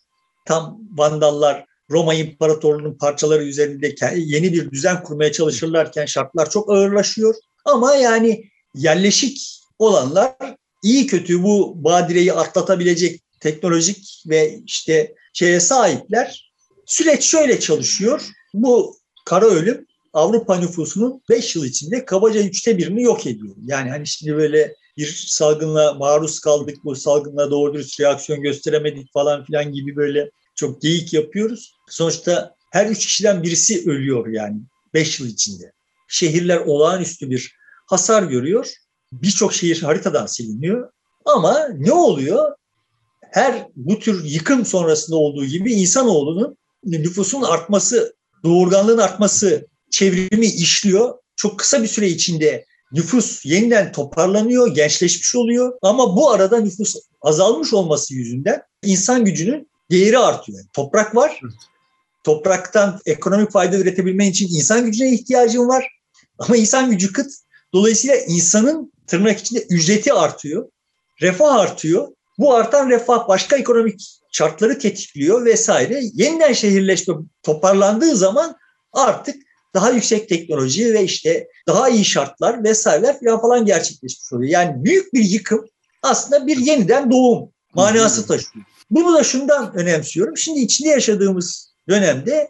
[0.46, 7.36] Tam Vandallar Roma İmparatorluğu'nun parçaları üzerinde yeni bir düzen kurmaya çalışırlarken şartlar çok ağırlaşıyor.
[7.66, 8.44] Ama yani
[8.76, 10.36] yerleşik olanlar
[10.84, 16.52] iyi kötü bu badireyi atlatabilecek teknolojik ve işte şeye sahipler.
[16.86, 18.22] Süreç şöyle çalışıyor.
[18.54, 23.56] Bu kara ölüm Avrupa nüfusunun 5 yıl içinde kabaca üçte birini yok ediyor.
[23.66, 29.46] Yani hani şimdi böyle bir salgınla maruz kaldık, bu salgınla doğru dürüst reaksiyon gösteremedik falan
[29.46, 31.72] filan gibi böyle çok geyik yapıyoruz.
[31.90, 34.58] Sonuçta her üç kişiden birisi ölüyor yani
[34.94, 35.72] 5 yıl içinde.
[36.08, 37.57] Şehirler olağanüstü bir
[37.88, 38.74] hasar görüyor.
[39.12, 40.92] Birçok şehir haritadan siliniyor.
[41.26, 42.54] Ama ne oluyor?
[43.32, 51.14] Her bu tür yıkım sonrasında olduğu gibi insanoğlunun nüfusun artması, doğurganlığın artması çevrimi işliyor.
[51.36, 55.78] Çok kısa bir süre içinde nüfus yeniden toparlanıyor, gençleşmiş oluyor.
[55.82, 60.60] Ama bu arada nüfus azalmış olması yüzünden insan gücünün değeri artıyor.
[60.74, 61.42] Toprak var.
[62.24, 65.88] Topraktan ekonomik fayda üretebilmen için insan gücüne ihtiyacın var.
[66.40, 67.32] Ama insan gücü kıt.
[67.78, 70.70] Dolayısıyla insanın tırnak içinde ücreti artıyor.
[71.22, 72.08] Refah artıyor.
[72.38, 76.02] Bu artan refah başka ekonomik şartları tetikliyor vesaire.
[76.14, 77.14] Yeniden şehirleşme
[77.44, 78.56] toparlandığı zaman
[78.94, 79.36] artık
[79.74, 84.52] daha yüksek teknoloji ve işte daha iyi şartlar vesaireler falan falan gerçekleşmiş oluyor.
[84.52, 85.66] Yani büyük bir yıkım
[86.04, 88.66] aslında bir yeniden doğum manası taşıyor.
[88.90, 90.38] Bunu da şundan önemsiyorum.
[90.38, 92.50] Şimdi içinde yaşadığımız dönemde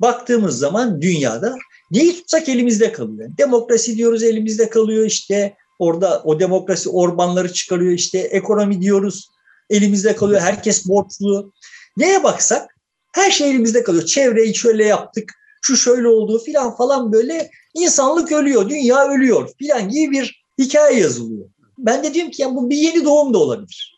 [0.00, 1.56] baktığımız zaman dünyada
[1.94, 3.30] neyi tutsak elimizde kalıyor.
[3.38, 9.30] Demokrasi diyoruz elimizde kalıyor işte orada o demokrasi orbanları çıkarıyor işte ekonomi diyoruz
[9.70, 11.52] elimizde kalıyor herkes borçlu.
[11.96, 12.76] Neye baksak
[13.12, 14.04] her şey elimizde kalıyor.
[14.04, 20.12] Çevreyi şöyle yaptık şu şöyle oldu filan falan böyle insanlık ölüyor dünya ölüyor filan gibi
[20.12, 21.48] bir hikaye yazılıyor.
[21.78, 23.94] Ben de diyorum ki yani bu bir yeni doğum da olabilir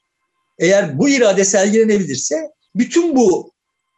[0.58, 2.36] eğer bu irade sergilenebilirse
[2.74, 3.52] bütün bu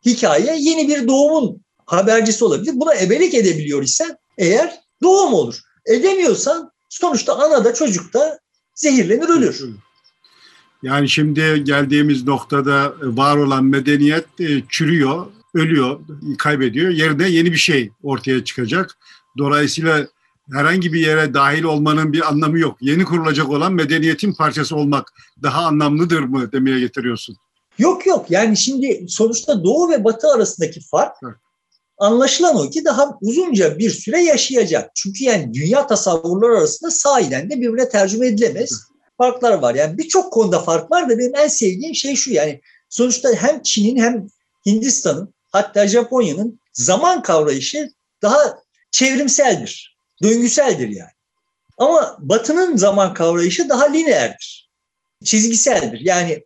[0.07, 2.73] hikaye yeni bir doğumun habercisi olabilir.
[2.75, 5.61] Buna ebelik edebiliyor ise eğer doğum olur.
[5.87, 8.39] Edemiyorsan sonuçta ana da çocuk da
[8.75, 9.65] zehirlenir ölür.
[10.83, 16.01] Yani şimdi geldiğimiz noktada var olan medeniyet e, çürüyor, ölüyor,
[16.39, 16.91] kaybediyor.
[16.91, 18.99] Yerine yeni bir şey ortaya çıkacak.
[19.39, 20.07] Dolayısıyla
[20.53, 22.77] herhangi bir yere dahil olmanın bir anlamı yok.
[22.81, 27.37] Yeni kurulacak olan medeniyetin parçası olmak daha anlamlıdır mı demeye getiriyorsun?
[27.79, 31.37] Yok yok yani şimdi sonuçta Doğu ve Batı arasındaki fark evet.
[31.99, 34.91] Anlaşılan o ki daha uzunca bir süre yaşayacak.
[34.95, 38.71] Çünkü yani dünya tasavvurları arasında sahiden de birbirine tercüme edilemez
[39.19, 39.75] farklar var.
[39.75, 44.03] Yani birçok konuda fark var da benim en sevdiğim şey şu yani sonuçta hem Çin'in
[44.03, 44.27] hem
[44.67, 47.91] Hindistan'ın hatta Japonya'nın zaman kavrayışı
[48.23, 48.59] daha
[48.91, 51.11] çevrimseldir döngüseldir yani.
[51.79, 54.71] Ama Batı'nın zaman kavrayışı daha lineerdir.
[55.25, 56.01] Çizgiseldir.
[56.01, 56.43] Yani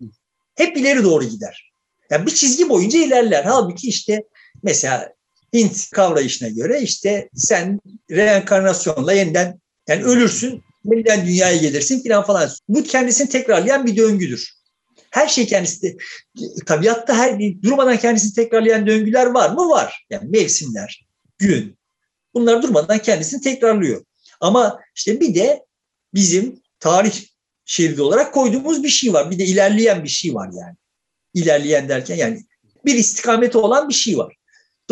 [0.54, 1.72] hep ileri doğru gider.
[2.10, 3.44] Yani bir çizgi boyunca ilerler.
[3.44, 4.22] Halbuki işte
[4.62, 5.12] mesela
[5.54, 12.50] Hint kavrayışına göre işte sen reenkarnasyonla yeniden yani ölürsün, yeniden dünyaya gelirsin falan falan.
[12.68, 14.52] Bu kendisini tekrarlayan bir döngüdür.
[15.10, 15.96] Her şey kendisi de,
[16.66, 19.68] tabiatta her durmadan kendisini tekrarlayan döngüler var mı?
[19.68, 20.06] Var.
[20.10, 21.06] Yani mevsimler,
[21.38, 21.76] gün,
[22.34, 24.04] Bunlar durmadan kendisini tekrarlıyor.
[24.40, 25.64] Ama işte bir de
[26.14, 27.24] bizim tarih
[27.64, 29.30] şeridi olarak koyduğumuz bir şey var.
[29.30, 30.76] Bir de ilerleyen bir şey var yani.
[31.34, 32.44] İlerleyen derken yani
[32.84, 34.36] bir istikameti olan bir şey var.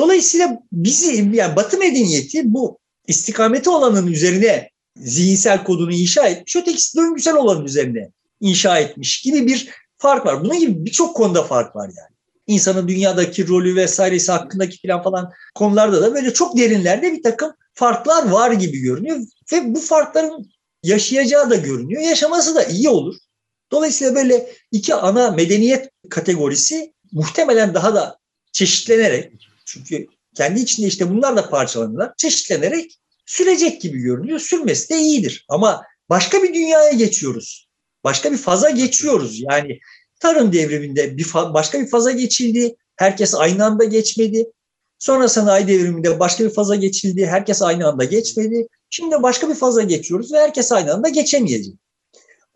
[0.00, 7.34] Dolayısıyla bizi yani Batı medeniyeti bu istikameti olanın üzerine zihinsel kodunu inşa etmiş, ötekisi döngüsel
[7.34, 8.10] olanın üzerine
[8.40, 10.44] inşa etmiş gibi bir fark var.
[10.44, 12.16] Bunun gibi birçok konuda fark var yani.
[12.46, 18.28] İnsanın dünyadaki rolü vesairesi hakkındaki falan falan konularda da böyle çok derinlerde bir takım farklar
[18.28, 19.18] var gibi görünüyor.
[19.52, 20.50] Ve bu farkların
[20.82, 22.02] yaşayacağı da görünüyor.
[22.02, 23.14] Yaşaması da iyi olur.
[23.72, 28.18] Dolayısıyla böyle iki ana medeniyet kategorisi muhtemelen daha da
[28.52, 32.12] çeşitlenerek çünkü kendi içinde işte bunlar da parçalanırlar.
[32.16, 34.38] Çeşitlenerek sürecek gibi görünüyor.
[34.38, 35.44] Sürmesi de iyidir.
[35.48, 37.68] Ama başka bir dünyaya geçiyoruz.
[38.04, 39.40] Başka bir faza geçiyoruz.
[39.40, 39.80] Yani
[40.20, 42.76] tarım devriminde bir başka bir faza geçildi.
[42.96, 44.46] Herkes aynı anda geçmedi.
[44.98, 47.26] Sonra sanayi devriminde başka bir faza geçildi.
[47.26, 48.66] Herkes aynı anda geçmedi.
[48.90, 51.74] Şimdi başka bir faza geçiyoruz ve herkes aynı anda geçemeyecek.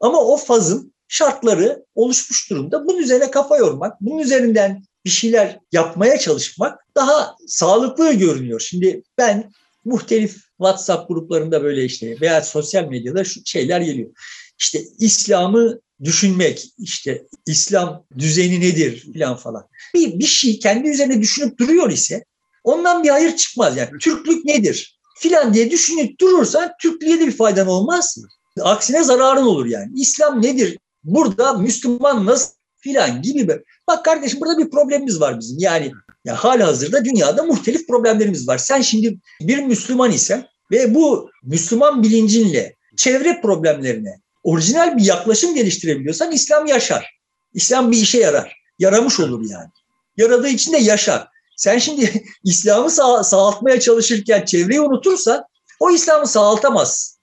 [0.00, 2.86] Ama o fazın şartları oluşmuş durumda.
[2.86, 8.60] Bunun üzerine kafa yormak, bunun üzerinden bir şeyler yapmaya çalışmak daha sağlıklı görünüyor.
[8.60, 9.52] Şimdi ben
[9.84, 14.10] muhtelif WhatsApp gruplarında böyle işte veya sosyal medyada şu şeyler geliyor.
[14.58, 19.66] İşte İslam'ı düşünmek, işte İslam düzeni nedir falan falan.
[19.94, 22.24] Bir, bir şey kendi üzerine düşünüp duruyor ise
[22.64, 23.76] ondan bir hayır çıkmaz.
[23.76, 28.18] Yani Türklük nedir filan diye düşünüp durursan Türklüğe de bir faydan olmaz.
[28.60, 29.92] Aksine zararın olur yani.
[30.00, 30.78] İslam nedir?
[31.04, 32.52] Burada Müslüman nasıl
[32.84, 33.62] filan gibi.
[33.88, 35.58] Bak kardeşim burada bir problemimiz var bizim.
[35.58, 35.92] Yani
[36.24, 38.58] ya hala hazırda dünyada muhtelif problemlerimiz var.
[38.58, 46.32] Sen şimdi bir Müslüman isen ve bu Müslüman bilincinle çevre problemlerine orijinal bir yaklaşım geliştirebiliyorsan
[46.32, 47.18] İslam yaşar.
[47.54, 48.56] İslam bir işe yarar.
[48.78, 49.68] Yaramış olur yani.
[50.16, 51.28] Yaradığı için de yaşar.
[51.56, 55.44] Sen şimdi İslam'ı sağ, sağaltmaya çalışırken çevreyi unutursan
[55.80, 57.18] o İslam'ı sağaltamaz.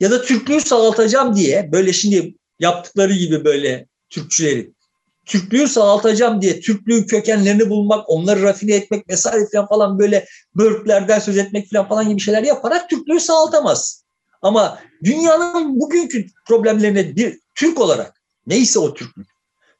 [0.00, 4.72] Ya da Türklüğü sağaltacağım diye böyle şimdi yaptıkları gibi böyle Türkçüleri
[5.26, 11.38] Türklüğü sağaltacağım diye Türklüğün kökenlerini bulmak, onları rafine etmek vesaire falan, falan böyle börklerden söz
[11.38, 14.04] etmek falan, falan gibi şeyler yaparak Türklüğü sağaltamaz.
[14.42, 19.26] Ama dünyanın bugünkü problemlerine bir Türk olarak neyse o Türklük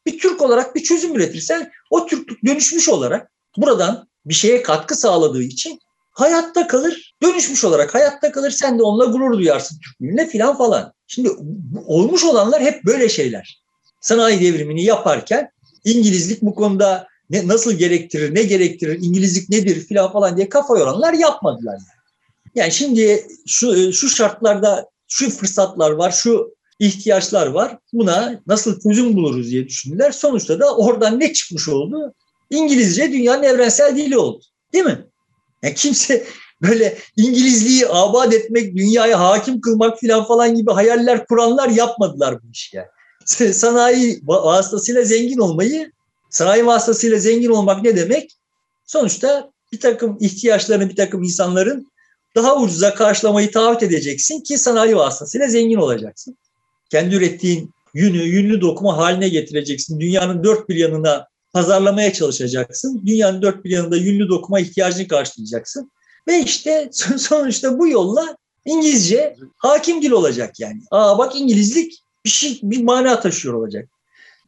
[0.07, 5.43] bir Türk olarak bir çözüm üretirsen o Türklük dönüşmüş olarak buradan bir şeye katkı sağladığı
[5.43, 5.79] için
[6.11, 8.51] hayatta kalır, dönüşmüş olarak hayatta kalır.
[8.51, 10.93] Sen de onunla gurur duyarsın Türklüğüne filan falan.
[11.07, 11.31] Şimdi
[11.87, 13.66] olmuş olanlar hep böyle şeyler
[14.07, 15.51] sanayi devrimini yaparken
[15.85, 21.13] İngilizlik bu konuda ne, nasıl gerektirir, ne gerektirir, İngilizlik nedir filan falan diye kafa yoranlar
[21.13, 21.73] yapmadılar.
[21.73, 21.83] Yani.
[22.55, 27.79] yani şimdi şu, şu şartlarda şu fırsatlar var, şu ihtiyaçlar var.
[27.93, 30.13] Buna nasıl çözüm buluruz diye düşündüler.
[30.13, 32.15] Sonuçta da oradan ne çıkmış oldu?
[32.51, 34.45] İngilizce dünyanın evrensel dili oldu.
[34.73, 35.07] Değil mi?
[35.63, 36.27] Yani kimse
[36.63, 42.77] böyle İngilizliği abad etmek, dünyaya hakim kılmak filan falan gibi hayaller kuranlar yapmadılar bu işi
[42.77, 42.89] yani.
[43.53, 45.93] sanayi vasıtasıyla zengin olmayı,
[46.31, 48.33] sanayi vasıtasıyla zengin olmak ne demek?
[48.87, 51.93] Sonuçta bir takım ihtiyaçlarını bir takım insanların
[52.35, 56.37] daha ucuza karşılamayı taahhüt edeceksin ki sanayi vasıtasıyla zengin olacaksın.
[56.91, 60.01] Kendi ürettiğin yünü, yünlü dokuma haline getireceksin.
[60.01, 63.03] Dünyanın dört bir yanına pazarlamaya çalışacaksın.
[63.07, 65.91] Dünyanın dört bir yanında yünlü dokuma ihtiyacını karşılayacaksın.
[66.29, 70.81] Ve işte sonuçta bu yolla İngilizce hakim dil olacak yani.
[70.91, 73.89] Aa bak İngilizlik bir şey bir mana taşıyor olacak.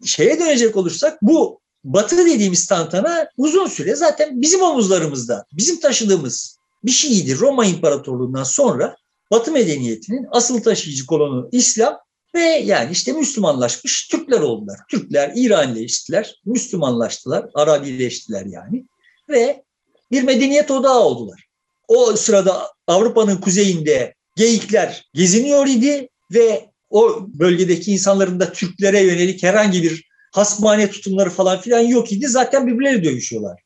[0.05, 6.91] Şeye dönecek olursak bu batı dediğimiz tantana uzun süre zaten bizim omuzlarımızda, bizim taşıdığımız bir
[6.91, 7.39] şeydi.
[7.39, 8.97] Roma İmparatorluğu'ndan sonra
[9.31, 11.99] Batı medeniyetinin asıl taşıyıcı kolonu İslam
[12.35, 14.79] ve yani işte Müslümanlaşmış Türkler oldular.
[14.91, 18.87] Türkler İranileştiler, Müslümanlaştılar, Arabileştiler yani
[19.29, 19.65] ve
[20.11, 21.45] bir medeniyet odağı oldular.
[21.89, 29.83] O sırada Avrupa'nın kuzeyinde geyikler geziniyor idi ve o bölgedeki insanların da Türklere yönelik herhangi
[29.83, 32.29] bir hasmane tutumları falan filan yok idi.
[32.29, 33.63] Zaten birbirleri dövüşüyorlar.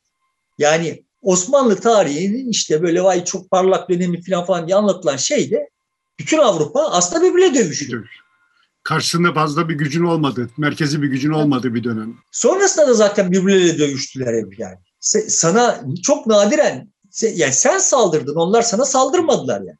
[0.57, 5.69] Yani Osmanlı tarihinin işte böyle vay çok parlak dönemi falan falan diye anlatılan şey de
[6.19, 8.07] bütün Avrupa aslında birbirle dövüşüyor.
[8.83, 12.15] Karşısında fazla bir gücün olmadı, merkezi bir gücün olmadı bir dönem.
[12.31, 14.77] Sonrasında da zaten birbirleriyle dövüştüler hep yani.
[15.27, 19.77] Sana çok nadiren yani sen saldırdın, onlar sana saldırmadılar yani.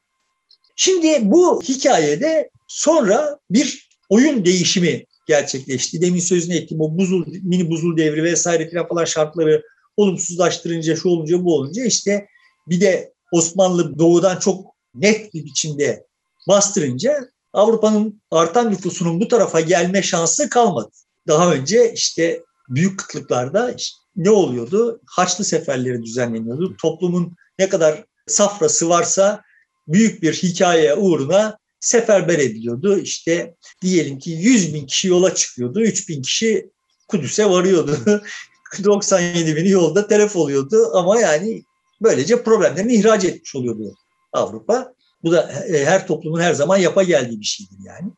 [0.76, 6.00] Şimdi bu hikayede Sonra bir oyun değişimi gerçekleşti.
[6.00, 9.62] Demin sözünü ettiğim o buzul, mini buzul devri vesaire falan şartları
[9.96, 12.26] olumsuzlaştırınca, şu olunca bu olunca işte
[12.68, 16.06] bir de Osmanlı doğudan çok net bir biçimde
[16.48, 20.90] bastırınca Avrupa'nın artan nüfusunun bu tarafa gelme şansı kalmadı.
[21.28, 25.00] Daha önce işte büyük kıtlıklarda işte ne oluyordu?
[25.06, 26.76] Haçlı seferleri düzenleniyordu.
[26.82, 29.42] Toplumun ne kadar safrası varsa
[29.88, 32.98] büyük bir hikaye uğruna seferber ediliyordu.
[32.98, 35.80] İşte diyelim ki 100 bin kişi yola çıkıyordu.
[35.80, 36.70] 3 bin kişi
[37.08, 37.98] Kudüs'e varıyordu.
[38.84, 41.62] 97 bini yolda telef oluyordu ama yani
[42.02, 43.94] böylece problemlerini ihraç etmiş oluyordu
[44.32, 44.94] Avrupa.
[45.22, 48.12] Bu da e, her toplumun her zaman yapa geldiği bir şeydir yani.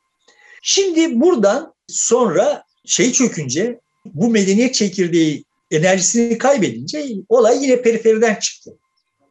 [0.63, 8.71] Şimdi buradan sonra şey çökünce bu medeniyet çekirdeği enerjisini kaybedince olay yine periferiden çıktı.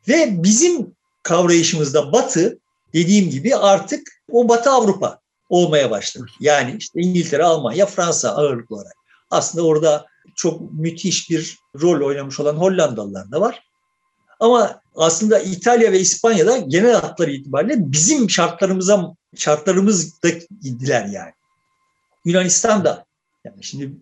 [0.08, 2.60] Ve bizim kavrayışımızda Batı
[2.94, 6.26] dediğim gibi artık o Batı Avrupa olmaya başladı.
[6.40, 8.94] Yani işte İngiltere, Almanya, Fransa ağırlıklı olarak.
[9.30, 13.64] Aslında orada çok müthiş bir rol oynamış olan Hollandalılar da var.
[14.40, 20.30] Ama aslında İtalya ve İspanya'da genel hatları itibariyle bizim şartlarımıza şartlarımızda
[20.64, 21.32] idiler yani.
[22.26, 23.06] Yunanistan da
[23.44, 23.94] yani şimdi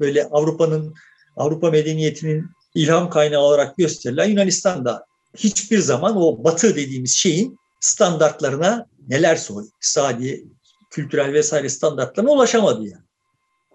[0.00, 0.94] böyle Avrupa'nın
[1.36, 5.06] Avrupa medeniyetinin ilham kaynağı olarak gösterilen Yunanistan da
[5.36, 10.44] hiçbir zaman o batı dediğimiz şeyin standartlarına nelerse o iktisadi,
[10.90, 13.04] kültürel vesaire standartlarına ulaşamadı yani.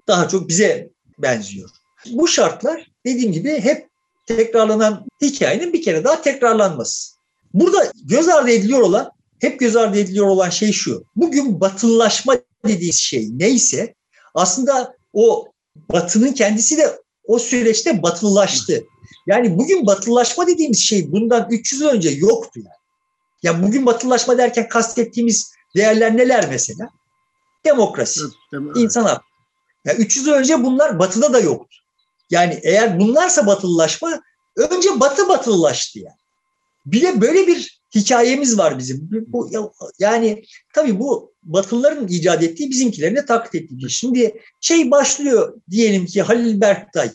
[0.08, 1.70] Daha çok bize benziyor.
[2.12, 3.90] Bu şartlar dediğim gibi hep
[4.26, 7.14] tekrarlanan hikayenin bir kere daha tekrarlanması.
[7.54, 11.04] Burada göz ardı ediliyor olan, hep göz ardı ediliyor olan şey şu.
[11.16, 12.36] Bugün batılılaşma
[12.66, 13.96] dediğimiz şey neyse
[14.36, 15.52] aslında o
[15.92, 18.84] batının kendisi de o süreçte batılılaştı.
[19.28, 22.77] Yani bugün batılılaşma dediğimiz şey bundan 300 yıl önce yoktu yani.
[23.44, 26.90] Ya bugün batılılaşma derken kastettiğimiz değerler neler mesela?
[27.66, 28.22] Demokrasi,
[28.54, 29.22] evet, insan hakları.
[29.86, 31.78] Ya 300 yıl önce bunlar batıda da yoktu.
[32.30, 34.22] Yani eğer bunlarsa batılılaşma
[34.56, 36.18] önce batı batılılaştı yani.
[36.86, 39.10] Bir de böyle bir hikayemiz var bizim.
[39.28, 39.50] Bu,
[40.00, 43.90] yani tabii bu Batılıların icat ettiği bizimkilerin de taklit ettiği.
[43.90, 47.12] Şimdi şey başlıyor diyelim ki Halil Berktay.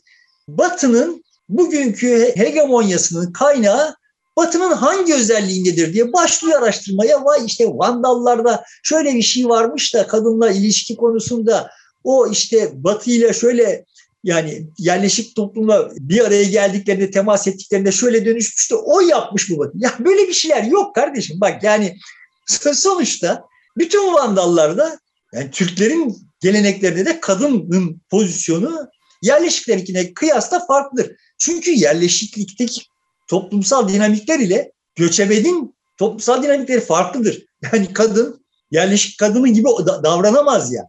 [0.48, 3.96] Batı'nın bugünkü hegemonyasının kaynağı
[4.36, 7.24] Batı'nın hangi özelliğindedir diye başlıyor araştırmaya.
[7.24, 11.70] Vay işte Vandallarda şöyle bir şey varmış da kadınla ilişki konusunda
[12.04, 13.84] o işte Batı ile şöyle
[14.24, 19.72] yani yerleşik toplumla bir araya geldiklerinde temas ettiklerinde şöyle dönüşmüş de o yapmış bu Batı.
[19.74, 21.40] Ya böyle bir şeyler yok kardeşim.
[21.40, 21.96] Bak yani
[22.72, 23.44] sonuçta
[23.78, 24.98] bütün Vandallarda
[25.32, 28.88] yani Türklerin geleneklerinde de kadının pozisyonu
[29.22, 31.12] yerleşiklerinkine kıyasla farklıdır.
[31.38, 32.80] Çünkü yerleşiklikteki
[33.32, 37.42] toplumsal dinamikler ile göçebenin toplumsal dinamikleri farklıdır.
[37.72, 39.68] Yani kadın yerleşik kadını gibi
[40.02, 40.88] davranamaz ya.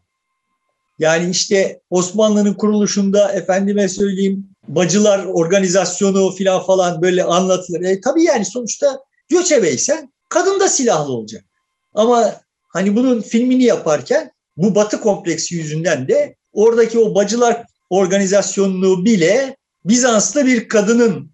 [1.00, 7.82] Yani işte Osmanlı'nın kuruluşunda efendime söyleyeyim bacılar organizasyonu filan falan böyle anlatılır.
[7.82, 11.46] E, tabii yani sonuçta göçebeysen kadın da silahlı olacak.
[11.94, 12.34] Ama
[12.68, 20.46] hani bunun filmini yaparken bu batı kompleksi yüzünden de oradaki o bacılar organizasyonunu bile Bizanslı
[20.46, 21.33] bir kadının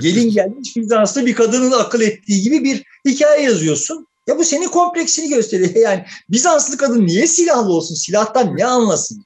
[0.00, 4.06] gelin gelmiş Bizanslı bir kadının akıl ettiği gibi bir hikaye yazıyorsun.
[4.26, 5.74] Ya bu senin kompleksini gösteriyor.
[5.74, 7.94] Yani Bizanslı kadın niye silahlı olsun?
[7.94, 9.24] Silahtan ne anlasın?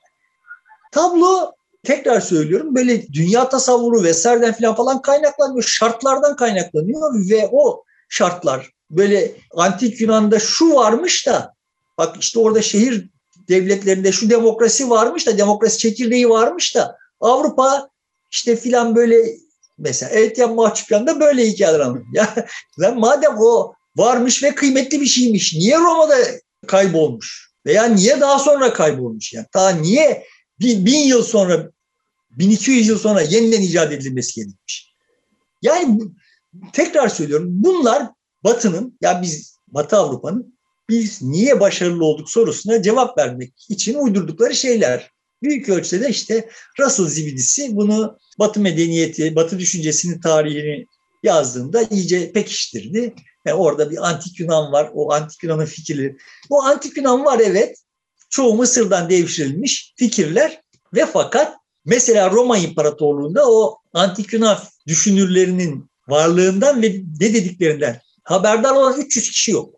[0.93, 1.53] Tablo
[1.85, 5.62] tekrar söylüyorum böyle dünya tasavvuru vesaireden falan falan kaynaklanıyor.
[5.62, 11.55] Şartlardan kaynaklanıyor ve o şartlar böyle antik Yunan'da şu varmış da
[11.99, 13.11] bak işte orada şehir
[13.49, 17.88] devletlerinde şu demokrasi varmış da demokrasi çekirdeği varmış da Avrupa
[18.31, 19.37] işte filan böyle
[19.79, 22.27] mesela Eltiyan Mahçupyan'da böyle hikayeler anlatıyor.
[22.79, 25.55] Ya madem o varmış ve kıymetli bir şeymiş.
[25.55, 26.17] Niye Roma'da
[26.67, 27.49] kaybolmuş?
[27.67, 29.33] Veya niye daha sonra kaybolmuş?
[29.33, 30.27] Yani ta niye
[30.61, 31.71] bin, bin yıl sonra
[32.31, 34.95] 1200 yıl sonra yeniden icat edilmesi gerekmiş?
[35.62, 36.01] Yani
[36.73, 38.11] tekrar söylüyorum bunlar
[38.45, 45.11] Batı'nın ya biz Batı Avrupa'nın biz niye başarılı olduk sorusuna cevap vermek için uydurdukları şeyler.
[45.42, 46.48] Büyük ölçüde işte
[46.81, 50.87] Russell zibidisi bunu Batı medeniyeti, Batı düşüncesinin tarihini
[51.22, 53.14] yazdığında iyice pekiştirdi.
[53.46, 56.16] Yani orada bir antik Yunan var, o antik Yunan'ın fikirleri.
[56.51, 57.79] Bu antik Yunan var evet,
[58.31, 60.61] çoğu Mısır'dan devşirilmiş fikirler
[60.94, 66.88] ve fakat mesela Roma İmparatorluğu'nda o antik Yunan düşünürlerinin varlığından ve
[67.20, 69.74] ne dediklerinden haberdar olan 300 kişi yok.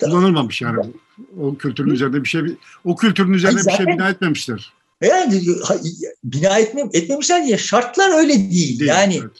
[0.00, 0.92] Kullanılmamış yani.
[1.40, 2.40] O kültürün üzerinde bir şey
[2.84, 4.72] o kültürün üzerine Hayır, bir şey bina etmemişler.
[5.02, 5.42] Yani
[6.24, 8.50] bina etme, etmemişler diye şartlar öyle değil.
[8.50, 9.30] değil yani evet.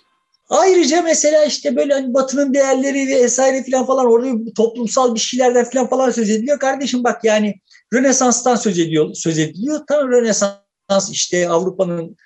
[0.48, 5.64] Ayrıca mesela işte böyle hani batının değerleri ve vesaire falan falan orada toplumsal bir şeylerden
[5.64, 6.58] falan falan söz ediliyor.
[6.58, 7.54] Kardeşim bak yani
[7.92, 9.80] Rönesans'tan söz ediyor, söz ediliyor.
[9.88, 12.16] Tam Rönesans işte Avrupa'nın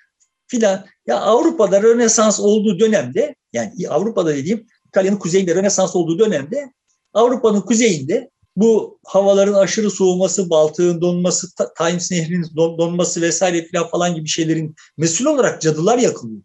[0.47, 0.85] filan.
[1.07, 6.71] Ya Avrupa'da Rönesans olduğu dönemde yani Avrupa'da dediğim İtalya'nın kuzeyinde Rönesans olduğu dönemde
[7.13, 8.29] Avrupa'nın kuzeyinde
[8.59, 11.47] bu havaların aşırı soğuması, Baltık'ın donması,
[11.77, 16.41] Times Nehri'nin donması vesaire falan falan gibi şeylerin mesul olarak cadılar yakılıyor.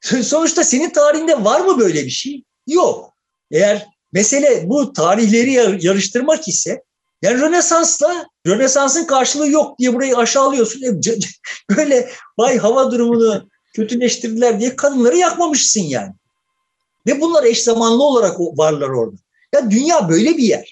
[0.22, 2.44] Sonuçta senin tarihinde var mı böyle bir şey?
[2.66, 3.12] Yok.
[3.50, 5.52] Eğer mesele bu tarihleri
[5.86, 6.82] yarıştırmak ise
[7.22, 10.82] yani Rönesans'la Rönesans'ın karşılığı yok diye burayı aşağılıyorsun.
[10.82, 11.00] E,
[11.76, 16.14] böyle vay hava durumunu kötüleştirdiler diye kadınları yakmamışsın yani.
[17.06, 19.25] Ve bunlar eş zamanlı olarak varlar orada.
[19.56, 20.70] Ya dünya böyle bir yer.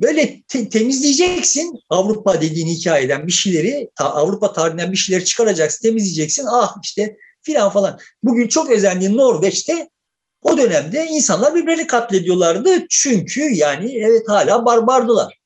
[0.00, 6.46] Böyle te- temizleyeceksin Avrupa dediğin hikayeden bir şeyleri, ta- Avrupa tarihinden bir şeyleri çıkaracaksın, temizleyeceksin.
[6.50, 7.98] Ah işte filan falan.
[8.22, 9.88] Bugün çok özendiğin Norveç'te
[10.42, 12.86] o dönemde insanlar birbirini katlediyorlardı.
[12.90, 15.38] Çünkü yani evet hala barbardılar.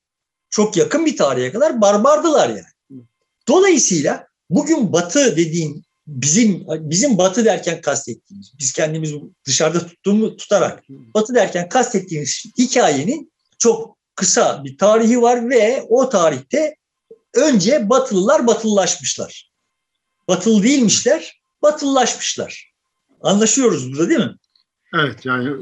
[0.51, 3.03] Çok yakın bir tarihe kadar barbardılar yani.
[3.49, 5.83] Dolayısıyla bugün batı dediğin
[6.13, 13.97] bizim bizim batı derken kastettiğimiz, biz kendimizi dışarıda tuttuğumu tutarak batı derken kastettiğimiz hikayenin çok
[14.15, 16.77] kısa bir tarihi var ve o tarihte
[17.35, 19.53] önce batılılar batılılaşmışlar.
[20.29, 22.73] Batılı değilmişler, batılılaşmışlar.
[23.23, 24.37] Anlaşıyoruz burada değil mi?
[24.95, 25.57] Evet yani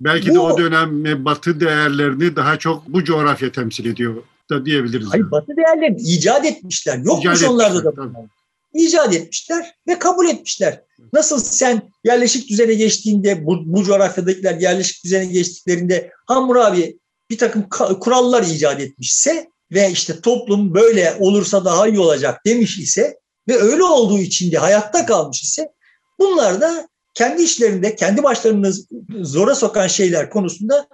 [0.00, 5.06] belki bu, de o dönem batı değerlerini daha çok bu coğrafya temsil ediyor da diyebiliriz.
[5.10, 5.30] Hayır yani.
[5.30, 6.98] batı değerlerini icat etmişler.
[6.98, 7.94] Yokmuş icat onlarda da.
[7.94, 8.28] Tabii.
[8.76, 10.82] İcat etmişler ve kabul etmişler.
[11.12, 16.98] Nasıl sen yerleşik düzene geçtiğinde bu, bu coğrafyadakiler yerleşik düzene geçtiklerinde Hammurabi
[17.30, 17.68] bir takım
[18.00, 23.18] kurallar icat etmişse ve işte toplum böyle olursa daha iyi olacak demiş ise
[23.48, 25.72] ve öyle olduğu için de hayatta kalmış ise
[26.18, 28.72] bunlar da kendi işlerinde kendi başlarını
[29.20, 30.88] zora sokan şeyler konusunda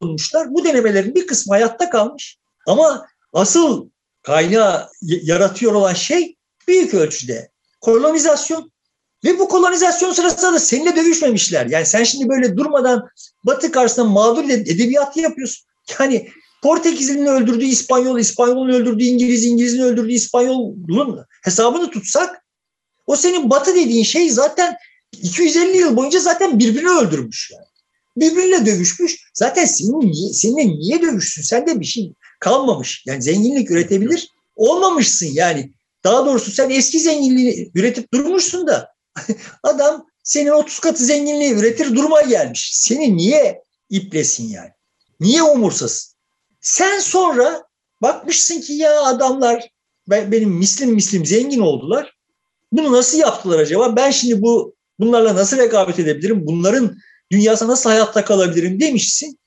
[0.00, 0.54] bulmuşlar.
[0.54, 3.88] Bu denemelerin bir kısmı hayatta kalmış ama asıl
[4.22, 6.35] kaynağı yaratıyor olan şey
[6.68, 7.50] büyük ölçüde
[7.80, 8.72] kolonizasyon
[9.24, 11.66] ve bu kolonizasyon sırasında da seninle dövüşmemişler.
[11.66, 13.08] Yani sen şimdi böyle durmadan
[13.44, 15.66] Batı karşısında mağdur edebiyatı yapıyorsun.
[16.00, 16.28] Yani
[16.62, 22.44] Portekizli'nin öldürdüğü İspanyol, İspanyol'un öldürdüğü İngiliz, İngiliz'in öldürdüğü İspanyol'un hesabını tutsak
[23.06, 24.76] o senin Batı dediğin şey zaten
[25.12, 27.66] 250 yıl boyunca zaten birbirini öldürmüş yani.
[28.16, 29.30] Birbiriyle dövüşmüş.
[29.34, 31.42] Zaten senin niye, seninle niye dövüşsün?
[31.42, 33.02] Sende bir şey kalmamış.
[33.06, 34.28] Yani zenginlik üretebilir.
[34.56, 35.72] Olmamışsın yani.
[36.06, 38.94] Daha doğrusu sen eski zenginliği üretip durmuşsun da
[39.62, 42.70] adam senin 30 katı zenginliği üretir duruma gelmiş.
[42.74, 44.70] Seni niye iplesin yani?
[45.20, 46.12] Niye umursasın?
[46.60, 47.64] Sen sonra
[48.02, 49.70] bakmışsın ki ya adamlar
[50.08, 52.16] benim mislim mislim zengin oldular.
[52.72, 53.96] Bunu nasıl yaptılar acaba?
[53.96, 56.46] Ben şimdi bu bunlarla nasıl rekabet edebilirim?
[56.46, 56.96] Bunların
[57.32, 59.38] dünyasında nasıl hayatta kalabilirim demişsin.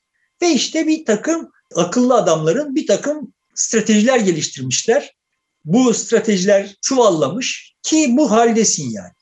[0.42, 5.19] Ve işte bir takım akıllı adamların bir takım stratejiler geliştirmişler.
[5.64, 9.12] Bu stratejiler çuvallamış ki bu haldesin yani.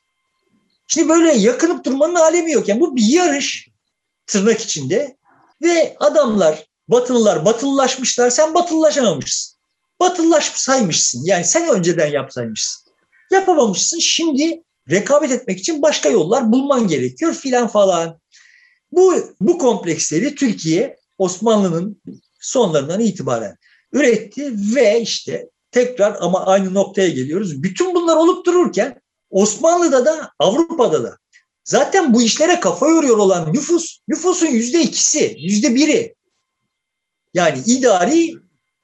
[0.87, 2.69] Şimdi böyle yakınıp durmanın alemi yok.
[2.69, 3.69] Yani bu bir yarış
[4.27, 5.17] tırnak içinde
[5.63, 9.59] ve adamlar batılılar batılılaşmışlar sen batılılaşamamışsın.
[10.01, 12.93] Batılılaşsaymışsın yani sen önceden yapsaymışsın.
[13.31, 18.21] Yapamamışsın şimdi rekabet etmek için başka yollar bulman gerekiyor filan falan.
[18.93, 22.03] Bu, bu kompleksleri Türkiye Osmanlı'nın
[22.41, 23.57] sonlarından itibaren
[23.93, 27.63] üretti ve işte tekrar ama aynı noktaya geliyoruz.
[27.63, 29.01] Bütün bunlar olup dururken
[29.31, 31.19] Osmanlı'da da Avrupa'da da
[31.65, 36.15] zaten bu işlere kafa yoruyor olan nüfus, nüfusun yüzde ikisi, yüzde biri.
[37.35, 38.35] Yani idari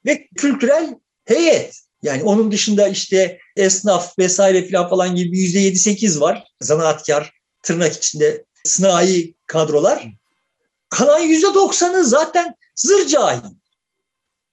[0.06, 1.80] ve kültürel heyet.
[2.02, 6.44] Yani onun dışında işte esnaf vesaire falan falan gibi yüzde yedi sekiz var.
[6.60, 7.32] Zanaatkar,
[7.62, 10.08] tırnak içinde sınai kadrolar.
[10.88, 13.40] Kalan yüzde doksanı zaten zır cahil.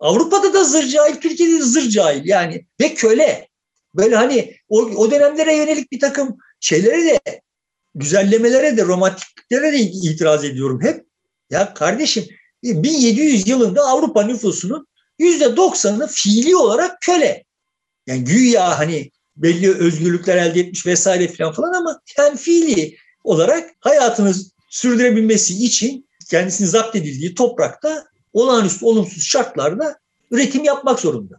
[0.01, 3.47] Avrupa'da da zır cahil, Türkiye'de de zır cahil yani ve köle.
[3.95, 7.41] Böyle hani o, o dönemlere yönelik bir takım şeylere de
[7.95, 11.05] güzellemelere de romantikliklere de itiraz ediyorum hep.
[11.49, 12.25] Ya kardeşim
[12.63, 14.87] 1700 yılında Avrupa nüfusunun
[15.19, 17.43] %90'ı fiili olarak köle.
[18.07, 24.33] Yani güya hani belli özgürlükler elde etmiş vesaire falan falan ama yani fiili olarak hayatını
[24.69, 29.99] sürdürebilmesi için kendisini zapt edildiği toprakta olağanüstü olumsuz şartlarda
[30.31, 31.35] üretim yapmak zorunda.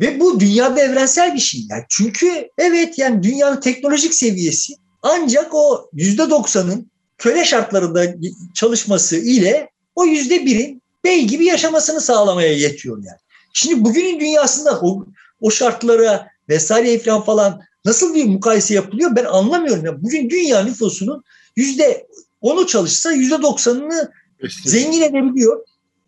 [0.00, 1.60] Ve bu dünyada evrensel bir şey.
[1.70, 8.14] Yani çünkü evet yani dünyanın teknolojik seviyesi ancak o yüzde doksanın köle şartlarında
[8.54, 13.18] çalışması ile o yüzde birin bey gibi yaşamasını sağlamaya yetiyor yani.
[13.52, 15.06] Şimdi bugünün dünyasında o,
[15.40, 19.84] o şartlara vesaire falan falan nasıl bir mukayese yapılıyor ben anlamıyorum.
[19.84, 21.24] Yani bugün dünya nüfusunun
[21.56, 22.06] yüzde
[22.40, 24.12] onu çalışsa yüzde doksanını
[24.64, 25.60] zengin edebiliyor.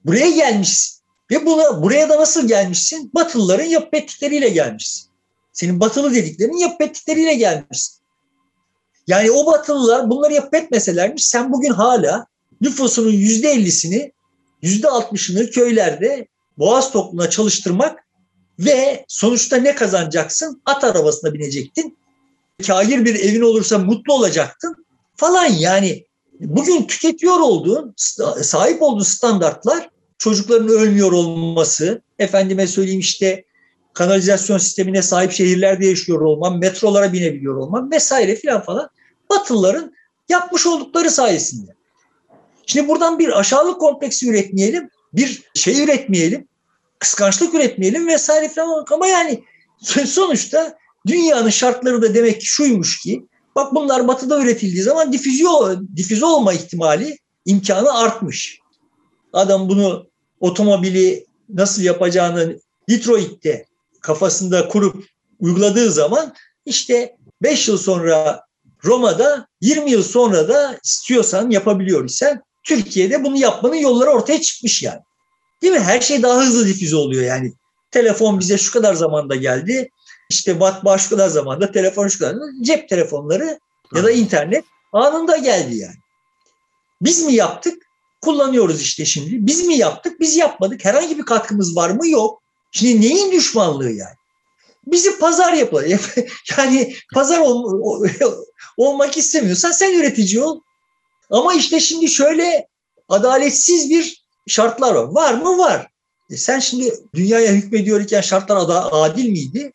[0.07, 1.03] Buraya gelmişsin.
[1.31, 3.11] Ve buna, buraya da nasıl gelmişsin?
[3.15, 5.11] Batılıların yapıp ettikleriyle gelmişsin.
[5.53, 8.03] Senin batılı dediklerinin yapıp ettikleriyle gelmişsin.
[9.07, 12.27] Yani o batılılar bunları yapıp etmeselermiş sen bugün hala
[12.61, 14.13] nüfusunun yüzde ellisini,
[14.63, 16.27] yüzde altmışını köylerde
[16.59, 17.99] boğaz topluluğuna çalıştırmak
[18.59, 20.63] ve sonuçta ne kazanacaksın?
[20.67, 21.99] At arabasına binecektin.
[22.67, 24.87] Kahir bir evin olursa mutlu olacaktın
[25.17, 26.07] falan yani.
[26.41, 27.95] Bugün tüketiyor olduğun,
[28.43, 33.45] sahip olduğun standartlar çocukların ölmüyor olması, efendime söyleyeyim işte
[33.95, 38.91] kanalizasyon sistemine sahip şehirlerde yaşıyor olmam, metrolara binebiliyor olmam vesaire filan falan
[39.31, 39.95] Batılıların
[40.29, 41.71] yapmış oldukları sayesinde.
[42.67, 46.49] Şimdi buradan bir aşağılık kompleksi üretmeyelim, bir şey üretmeyelim,
[46.99, 49.45] kıskançlık üretmeyelim vesaire falan ama yani
[50.07, 55.45] sonuçta dünyanın şartları da demek ki şuymuş ki bak bunlar batıda üretildiği zaman difüze,
[55.97, 58.59] difüze olma ihtimali imkanı artmış.
[59.37, 60.07] Adam bunu
[60.41, 62.59] otomobili nasıl yapacağını
[62.89, 63.67] Detroit'te
[64.01, 65.05] kafasında kurup
[65.41, 66.35] uyguladığı zaman
[66.67, 68.41] işte 5 yıl sonra
[68.85, 75.01] Roma'da 20 yıl sonra da istiyorsan yapabiliyor isen Türkiye'de bunu yapmanın yolları ortaya çıkmış yani.
[75.63, 75.81] Değil mi?
[75.81, 77.53] Her şey daha hızlı difüze oluyor yani.
[77.91, 79.91] Telefon bize şu kadar zamanda geldi.
[80.31, 82.37] İşte matbaa şu kadar zamanda, telefon şu kadar.
[82.63, 83.59] Cep telefonları
[83.95, 85.97] ya da internet anında geldi yani.
[87.03, 87.86] Biz mi yaptık?
[88.21, 89.47] Kullanıyoruz işte şimdi.
[89.47, 90.21] Biz mi yaptık?
[90.21, 90.85] Biz yapmadık.
[90.85, 92.09] Herhangi bir katkımız var mı?
[92.09, 92.43] Yok.
[92.73, 94.17] Şimdi neyin düşmanlığı yani?
[94.87, 95.99] Bizi pazar yapalım.
[96.59, 98.03] yani pazar ol,
[98.77, 100.61] olmak istemiyorsan sen üretici ol.
[101.31, 102.69] Ama işte şimdi şöyle
[103.09, 105.05] adaletsiz bir şartlar var.
[105.05, 105.59] Var mı?
[105.59, 105.89] Var.
[106.31, 109.73] E sen şimdi dünyaya hükmediyor iken şartlar adil miydi?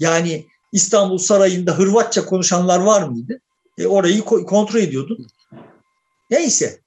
[0.00, 3.40] Yani İstanbul Sarayı'nda Hırvatça konuşanlar var mıydı?
[3.78, 5.26] E orayı kontrol ediyordun.
[6.30, 6.80] Neyse.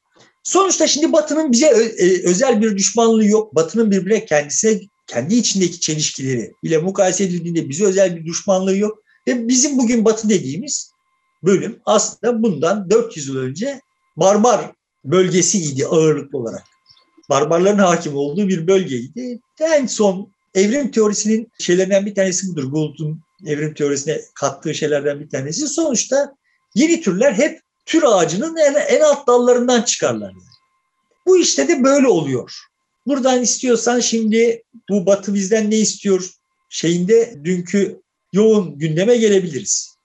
[0.51, 3.55] Sonuçta şimdi Batı'nın bize e, özel bir düşmanlığı yok.
[3.55, 8.99] Batı'nın birbirine kendisine kendi içindeki çelişkileri bile mukayese edildiğinde bize özel bir düşmanlığı yok.
[9.27, 10.91] Ve bizim bugün Batı dediğimiz
[11.43, 13.81] bölüm aslında bundan 400 yıl önce
[14.17, 14.71] barbar
[15.05, 16.63] bölgesiydi ağırlıklı olarak.
[17.29, 19.39] Barbarların hakim olduğu bir bölgeydi.
[19.59, 22.63] En son evrim teorisinin şeylerinden bir tanesi budur.
[22.63, 25.67] Gould'un evrim teorisine kattığı şeylerden bir tanesi.
[25.67, 26.35] Sonuçta
[26.75, 30.29] yeni türler hep tür ağacının en, en alt dallarından çıkarlar.
[30.29, 30.41] Yani.
[31.27, 32.59] Bu işte de böyle oluyor.
[33.07, 36.29] Buradan istiyorsan şimdi bu Batı bizden ne istiyor
[36.69, 38.01] şeyinde dünkü
[38.33, 39.95] yoğun gündeme gelebiliriz.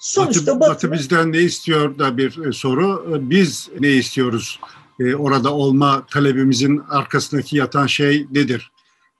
[0.00, 3.16] Sonuçta Batı, Batı, Batı bizden ne istiyor da bir e, soru.
[3.16, 4.60] E, biz ne istiyoruz?
[5.00, 8.72] Ee, orada olma talebimizin arkasındaki yatan şey nedir?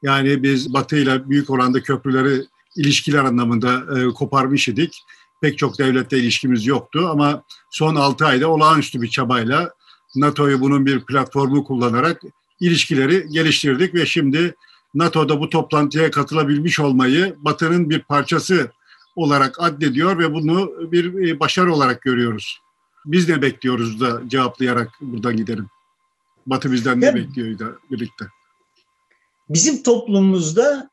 [0.02, 2.44] Yani biz Batı ile büyük oranda köprüleri
[2.76, 5.02] ilişkiler anlamında e, koparmış idik.
[5.42, 9.70] Pek çok devletle ilişkimiz yoktu ama son 6 ayda olağanüstü bir çabayla
[10.16, 12.22] NATO'yu bunun bir platformu kullanarak
[12.60, 14.54] ilişkileri geliştirdik ve şimdi
[14.94, 18.70] NATO'da bu toplantıya katılabilmiş olmayı Batı'nın bir parçası
[19.16, 22.60] olarak addediyor ve bunu bir e, başarı olarak görüyoruz.
[23.06, 25.66] Biz ne bekliyoruz da cevaplayarak buradan gidelim.
[26.46, 28.24] Batı bizden ne bekliyor da birlikte?
[29.48, 30.90] Bizim toplumumuzda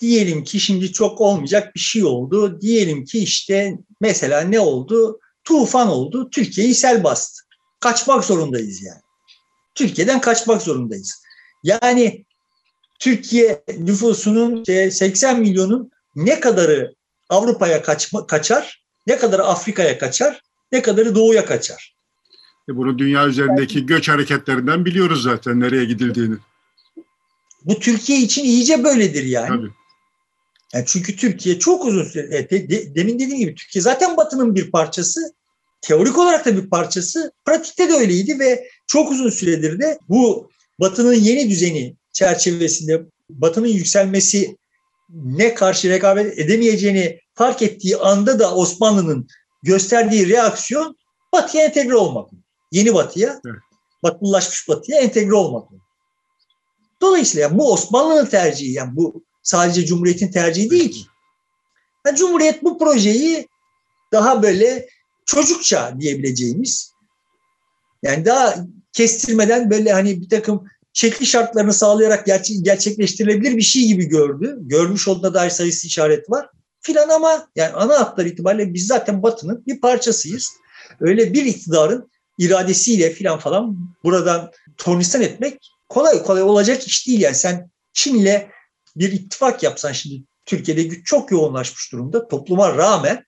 [0.00, 2.60] diyelim ki şimdi çok olmayacak bir şey oldu.
[2.60, 5.20] Diyelim ki işte mesela ne oldu?
[5.44, 6.30] Tufan oldu.
[6.30, 7.42] Türkiye'yi sel bastı.
[7.80, 9.00] Kaçmak zorundayız yani.
[9.74, 11.22] Türkiye'den kaçmak zorundayız.
[11.62, 12.24] Yani
[13.00, 16.94] Türkiye nüfusunun 80 milyonun ne kadarı
[17.28, 20.40] Avrupa'ya kaçma, kaçar, ne kadarı Afrika'ya kaçar,
[20.72, 21.96] ne kadarı doğuya kaçar.
[22.68, 26.36] E bunu dünya üzerindeki göç hareketlerinden biliyoruz zaten nereye gidildiğini.
[27.64, 29.48] Bu Türkiye için iyice böyledir yani.
[29.48, 29.70] Tabii.
[30.76, 34.54] Yani çünkü Türkiye çok uzun süre, e, de, de, demin dediğim gibi Türkiye zaten Batı'nın
[34.54, 35.34] bir parçası,
[35.80, 40.50] teorik olarak da bir parçası, pratikte de öyleydi ve çok uzun süredir de bu
[40.80, 44.56] Batı'nın yeni düzeni çerçevesinde Batı'nın yükselmesi
[45.10, 49.28] ne karşı rekabet edemeyeceğini fark ettiği anda da Osmanlı'nın
[49.62, 50.96] gösterdiği reaksiyon
[51.32, 52.30] Batı'ya entegre olmak.
[52.72, 53.56] Yeni Batı'ya, evet.
[54.02, 55.68] Batılılaşmış Batı'ya entegre olmak.
[57.00, 58.72] Dolayısıyla bu Osmanlı'nın tercihi.
[58.72, 61.00] Yani bu sadece Cumhuriyet'in tercihi değil ki.
[62.06, 63.48] Yani Cumhuriyet bu projeyi
[64.12, 64.88] daha böyle
[65.24, 66.92] çocukça diyebileceğimiz
[68.02, 68.54] yani daha
[68.92, 74.58] kestirmeden böyle hani bir takım şekli şartlarını sağlayarak gerçek, gerçekleştirilebilir bir şey gibi gördü.
[74.60, 76.48] Görmüş olduğuna dair sayısı işaret var
[76.80, 80.52] filan ama yani ana hatlar itibariyle biz zaten Batı'nın bir parçasıyız.
[81.00, 87.20] Öyle bir iktidarın iradesiyle filan falan buradan tornistan etmek kolay kolay olacak iş değil.
[87.20, 88.55] Yani sen Çin'le
[88.96, 92.28] bir ittifak yapsan şimdi Türkiye'de güç çok yoğunlaşmış durumda.
[92.28, 93.24] Topluma rağmen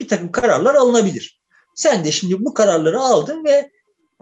[0.00, 1.40] bir takım kararlar alınabilir.
[1.74, 3.70] Sen de şimdi bu kararları aldın ve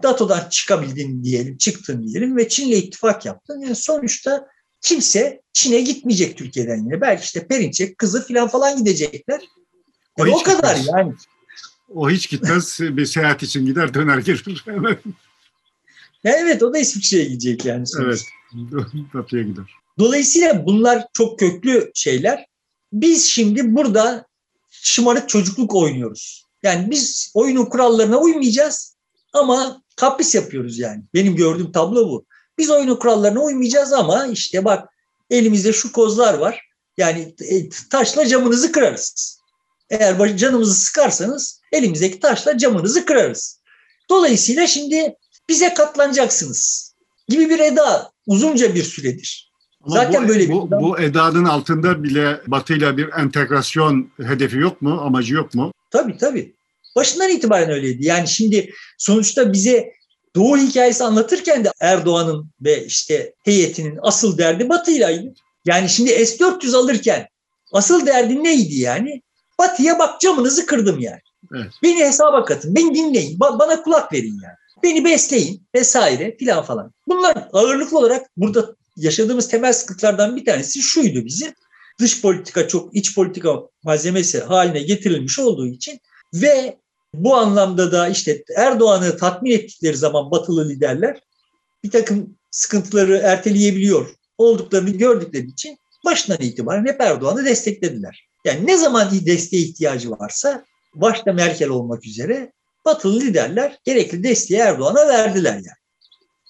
[0.03, 3.61] NATO'dan çıkabildin diyelim, çıktın diyelim ve Çin'le ittifak yaptın.
[3.61, 4.47] Yani sonuçta
[4.81, 7.01] kimse Çin'e gitmeyecek Türkiye'den yine.
[7.01, 9.41] Belki işte Perinçek kızı falan falan gidecekler.
[10.19, 10.87] O, yani o kadar gitmez.
[10.97, 11.13] yani.
[11.89, 12.79] O hiç gitmez.
[12.81, 14.65] bir seyahat için gider döner gelir.
[16.23, 17.87] evet o da İsviçre'ye gidecek yani.
[17.87, 18.29] Sonuçta.
[18.73, 18.85] Evet.
[19.13, 19.80] Batı'ya gider.
[20.01, 22.45] Dolayısıyla bunlar çok köklü şeyler.
[22.93, 24.25] Biz şimdi burada
[24.69, 26.45] şımarık çocukluk oynuyoruz.
[26.63, 28.95] Yani biz oyunun kurallarına uymayacağız
[29.33, 31.03] ama kapris yapıyoruz yani.
[31.13, 32.25] Benim gördüğüm tablo bu.
[32.57, 34.89] Biz oyunun kurallarına uymayacağız ama işte bak
[35.29, 36.61] elimizde şu kozlar var.
[36.97, 39.39] Yani e, taşla camınızı kırarız.
[39.89, 43.61] Eğer canımızı sıkarsanız elimizdeki taşla camınızı kırarız.
[44.09, 45.15] Dolayısıyla şimdi
[45.49, 46.93] bize katlanacaksınız
[47.27, 49.50] gibi bir eda uzunca bir süredir.
[49.83, 54.81] Ama Zaten bu, böyle bir bu, bu edanın altında bile Batı'yla bir entegrasyon hedefi yok
[54.81, 55.71] mu, amacı yok mu?
[55.91, 56.53] Tabii tabii.
[56.95, 58.05] Başından itibaren öyleydi.
[58.05, 59.91] Yani şimdi sonuçta bize
[60.35, 65.33] Doğu hikayesi anlatırken de Erdoğan'ın ve işte heyetinin asıl derdi Batı'ylaydı.
[65.65, 67.27] Yani şimdi S-400 alırken
[67.73, 69.21] asıl derdi neydi yani?
[69.59, 71.19] Batı'ya bak camınızı kırdım yani.
[71.55, 71.71] Evet.
[71.83, 74.55] Beni hesaba katın, beni dinleyin, ba- bana kulak verin yani.
[74.83, 76.91] Beni besleyin vesaire filan falan.
[77.07, 81.53] Bunlar ağırlıklı olarak burada yaşadığımız temel sıkıntılardan bir tanesi şuydu bizi.
[81.99, 85.99] Dış politika çok iç politika malzemesi haline getirilmiş olduğu için
[86.33, 86.77] ve
[87.13, 91.21] bu anlamda da işte Erdoğan'ı tatmin ettikleri zaman batılı liderler
[91.83, 98.27] bir takım sıkıntıları erteleyebiliyor olduklarını gördükleri için başından itibaren hep Erdoğan'ı desteklediler.
[98.45, 100.65] Yani ne zaman desteğe ihtiyacı varsa
[100.95, 102.51] başta Merkel olmak üzere
[102.85, 105.81] batılı liderler gerekli desteği Erdoğan'a verdiler yani.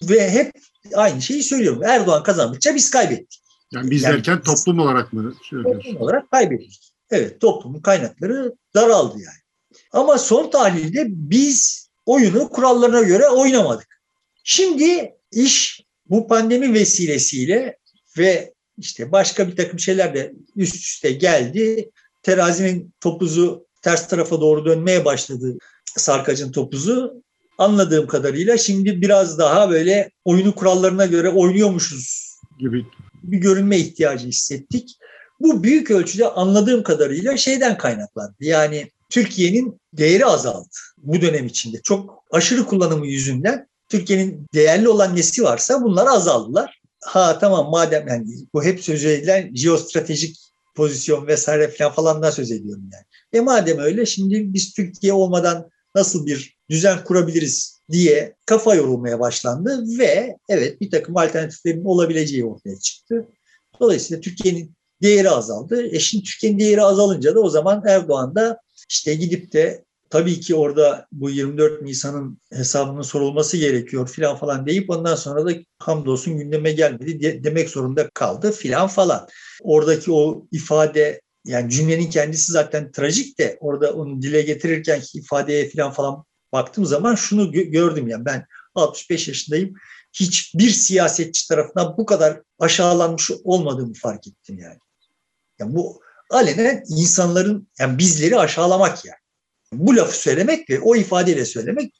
[0.09, 0.51] Ve hep
[0.93, 1.83] aynı şeyi söylüyorum.
[1.83, 3.41] Erdoğan kazandıkça biz kaybettik.
[3.71, 5.81] Yani biz yani derken toplum olarak mı söylüyorsun?
[5.81, 6.93] Toplum olarak kaybettik.
[7.09, 9.41] Evet toplumun kaynakları daraldı yani.
[9.91, 14.01] Ama son tahlilde biz oyunu kurallarına göre oynamadık.
[14.43, 17.77] Şimdi iş bu pandemi vesilesiyle
[18.17, 21.89] ve işte başka bir takım şeyler de üst üste geldi.
[22.23, 25.57] Terazinin topuzu ters tarafa doğru dönmeye başladı
[25.97, 27.23] sarkacın topuzu.
[27.61, 32.85] Anladığım kadarıyla şimdi biraz daha böyle oyunu kurallarına göre oynuyormuşuz gibi
[33.23, 34.97] bir görünme ihtiyacı hissettik.
[35.39, 38.35] Bu büyük ölçüde anladığım kadarıyla şeyden kaynaklandı.
[38.39, 41.81] Yani Türkiye'nin değeri azaldı bu dönem içinde.
[41.83, 46.81] Çok aşırı kullanımı yüzünden Türkiye'nin değerli olan nesi varsa bunlar azaldılar.
[47.03, 50.37] Ha tamam madem yani bu hep söz edilen jeostratejik
[50.75, 53.05] pozisyon vesaire falan falandan söz ediyorum yani.
[53.33, 59.99] E madem öyle şimdi biz Türkiye olmadan nasıl bir düzen kurabiliriz diye kafa yorulmaya başlandı
[59.99, 63.27] ve evet bir takım alternatiflerin olabileceği ortaya çıktı.
[63.79, 65.87] Dolayısıyla Türkiye'nin değeri azaldı.
[65.87, 68.57] E şimdi Türkiye'nin değeri azalınca da o zaman Erdoğan da
[68.89, 74.89] işte gidip de tabii ki orada bu 24 Nisan'ın hesabının sorulması gerekiyor filan falan deyip
[74.89, 79.27] ondan sonra da hamdolsun gündeme gelmedi demek zorunda kaldı filan falan.
[79.61, 85.91] Oradaki o ifade yani cümlenin kendisi zaten trajik de orada onu dile getirirken ifadeye filan
[85.91, 89.73] falan baktığım zaman şunu gördüm yani ben 65 yaşındayım.
[90.13, 94.79] Hiçbir siyasetçi tarafından bu kadar aşağılanmış olmadığımı fark ettim yani.
[95.59, 99.17] Yani bu alenen insanların yani bizleri aşağılamak yani.
[99.73, 101.93] Bu lafı söylemek ve o ifadeyle söylemek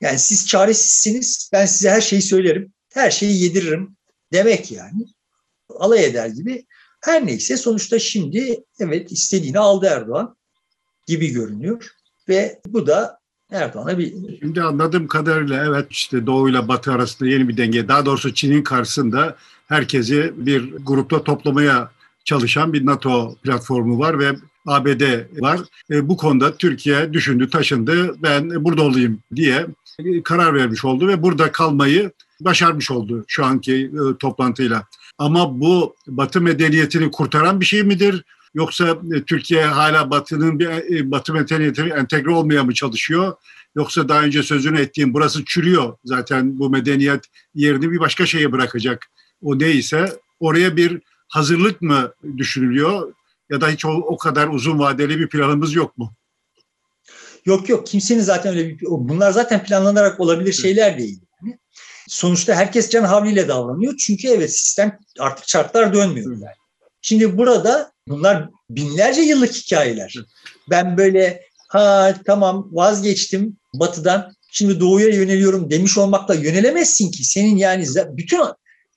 [0.00, 3.96] yani siz çaresizsiniz ben size her şeyi söylerim her şeyi yediririm
[4.32, 5.06] demek yani.
[5.68, 6.66] Alay eder gibi.
[7.00, 10.36] Her neyse sonuçta şimdi evet istediğini aldı Erdoğan
[11.06, 11.90] gibi görünüyor
[12.28, 13.18] ve bu da
[13.50, 14.38] Erdoğan'a bir...
[14.40, 17.88] Şimdi anladığım kadarıyla evet işte Doğu ile Batı arasında yeni bir denge.
[17.88, 19.36] Daha doğrusu Çin'in karşısında
[19.68, 21.90] herkesi bir grupta toplamaya
[22.24, 24.32] çalışan bir NATO platformu var ve
[24.66, 25.02] ABD
[25.40, 25.60] var.
[25.90, 28.22] E, bu konuda Türkiye düşündü, taşındı.
[28.22, 29.66] Ben burada olayım diye
[30.24, 32.10] karar vermiş oldu ve burada kalmayı
[32.40, 34.84] başarmış oldu şu anki e, toplantıyla.
[35.18, 38.24] Ama bu Batı medeniyetini kurtaran bir şey midir?
[38.54, 43.36] Yoksa e, Türkiye hala Batı'nın bir e, Batı medeniyetine entegre olmaya mı çalışıyor?
[43.76, 47.24] Yoksa daha önce sözünü ettiğim burası çürüyor zaten bu medeniyet
[47.54, 49.06] yerini bir başka şeye bırakacak.
[49.42, 53.12] O neyse oraya bir hazırlık mı düşünülüyor
[53.50, 56.12] ya da hiç o, o kadar uzun vadeli bir planımız yok mu?
[57.44, 61.20] Yok yok kimsenin zaten öyle bir bunlar zaten planlanarak olabilir şeyler değil.
[61.42, 61.58] Yani.
[62.08, 63.96] Sonuçta herkes can havliyle davranıyor.
[63.96, 66.32] Çünkü evet sistem artık çarklar dönmüyor.
[66.32, 66.54] Yani.
[67.02, 70.14] Şimdi burada bunlar binlerce yıllık hikayeler.
[70.70, 77.24] Ben böyle ha tamam vazgeçtim batıdan şimdi doğuya yöneliyorum demiş olmakla yönelemezsin ki.
[77.24, 78.40] Senin yani bütün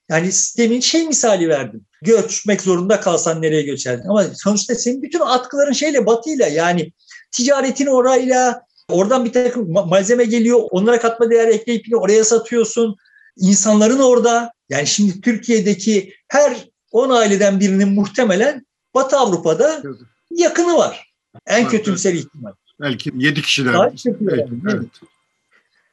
[0.09, 1.85] yani sistemin şey misali verdim.
[2.01, 4.09] Göçmek zorunda kalsan nereye göçerdin?
[4.09, 6.91] Ama sonuçta senin bütün atkıların şeyle batıyla yani
[7.31, 10.59] ticaretin orayla oradan bir takım malzeme geliyor.
[10.71, 12.95] Onlara katma değer ekleyip oraya satıyorsun.
[13.37, 16.57] İnsanların orada yani şimdi Türkiye'deki her
[16.91, 18.65] 10 aileden birinin muhtemelen
[18.95, 19.81] Batı Avrupa'da
[20.31, 21.13] yakını var.
[21.47, 22.19] En evet, kötümser evet.
[22.25, 22.51] ihtimal.
[22.81, 23.73] Belki 7 kişiler.
[23.73, 24.05] Evet,
[24.69, 24.85] evet.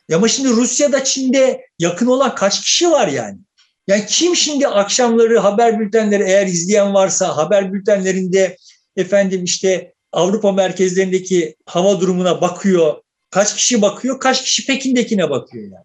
[0.09, 3.39] Ya ama şimdi Rusya'da, Çin'de yakın olan kaç kişi var yani?
[3.87, 8.57] Yani kim şimdi akşamları haber bültenleri eğer izleyen varsa haber bültenlerinde
[8.97, 12.95] efendim işte Avrupa merkezlerindeki hava durumuna bakıyor.
[13.31, 14.21] Kaç kişi bakıyor?
[14.21, 15.85] Kaç kişi Pekin'dekine bakıyor yani.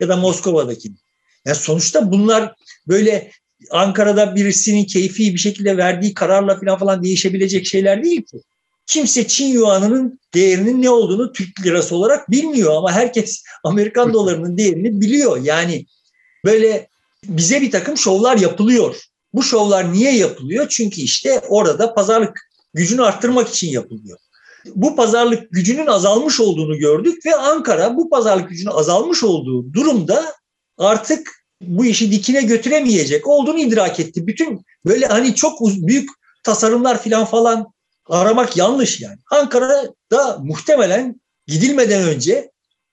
[0.00, 0.94] Ya da Moskova'dakine.
[1.46, 2.54] Yani sonuçta bunlar
[2.88, 3.30] böyle
[3.70, 8.36] Ankara'da birisinin keyfi bir şekilde verdiği kararla falan falan değişebilecek şeyler değil ki.
[8.86, 15.00] kimse Çin yuanının değerinin ne olduğunu Türk lirası olarak bilmiyor ama herkes Amerikan dolarının değerini
[15.00, 15.40] biliyor.
[15.42, 15.86] Yani
[16.44, 16.88] böyle
[17.24, 18.96] bize bir takım şovlar yapılıyor.
[19.34, 20.66] Bu şovlar niye yapılıyor?
[20.70, 24.18] Çünkü işte orada pazarlık gücünü arttırmak için yapılıyor.
[24.74, 30.34] Bu pazarlık gücünün azalmış olduğunu gördük ve Ankara bu pazarlık gücünün azalmış olduğu durumda
[30.78, 34.26] artık bu işi dikine götüremeyecek olduğunu idrak etti.
[34.26, 36.10] Bütün böyle hani çok büyük
[36.42, 37.66] tasarımlar falan falan
[38.06, 39.18] aramak yanlış yani.
[39.30, 42.50] Ankara'da muhtemelen gidilmeden önce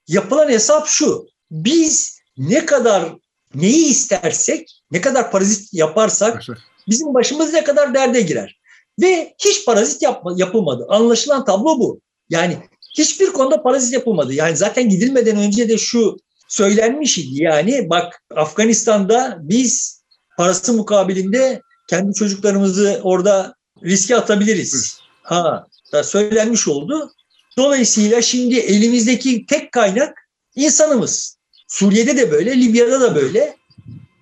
[0.08, 1.26] yapılan hesap şu.
[1.52, 3.14] Biz ne kadar
[3.56, 6.44] neyi istersek, ne kadar parazit yaparsak
[6.88, 8.61] bizim başımız ne kadar derde girer.
[9.02, 10.86] Ve hiç parazit yapma, yapılmadı.
[10.90, 12.00] Anlaşılan tablo bu.
[12.30, 12.58] Yani
[12.98, 14.34] hiçbir konuda parazit yapılmadı.
[14.34, 17.44] Yani zaten gidilmeden önce de şu söylenmiş idi.
[17.44, 20.02] Yani bak Afganistan'da biz
[20.38, 25.00] parası mukabilinde kendi çocuklarımızı orada riske atabiliriz.
[25.24, 27.12] Ha, da söylenmiş oldu.
[27.58, 31.38] Dolayısıyla şimdi elimizdeki tek kaynak insanımız.
[31.68, 33.56] Suriye'de de böyle, Libya'da da böyle.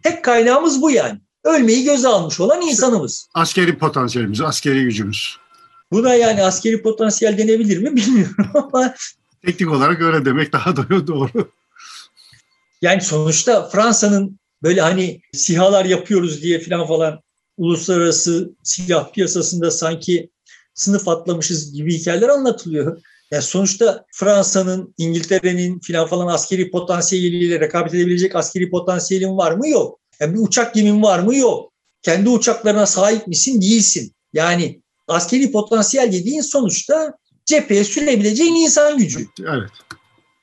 [0.03, 1.19] Tek kaynağımız bu yani.
[1.43, 3.27] Ölmeyi göze almış olan insanımız.
[3.33, 5.37] Askeri potansiyelimiz, askeri gücümüz.
[5.91, 8.95] Buna yani askeri potansiyel denebilir mi bilmiyorum ama.
[9.45, 10.75] Teknik olarak öyle demek daha
[11.07, 11.51] doğru.
[12.81, 17.19] Yani sonuçta Fransa'nın böyle hani sihalar yapıyoruz diye falan falan
[17.57, 20.29] uluslararası silah piyasasında sanki
[20.73, 23.01] sınıf atlamışız gibi hikayeler anlatılıyor.
[23.31, 29.69] Yani sonuçta Fransa'nın, İngiltere'nin filan falan askeri potansiyeliyle rekabet edebilecek askeri potansiyelin var mı?
[29.69, 29.98] Yok.
[30.19, 31.35] Yani bir uçak gemin var mı?
[31.35, 31.71] Yok.
[32.01, 33.61] Kendi uçaklarına sahip misin?
[33.61, 34.13] Değilsin.
[34.33, 37.13] Yani askeri potansiyel dediğin sonuçta
[37.45, 39.27] cepheye sürebileceğin insan gücü.
[39.41, 39.69] Evet.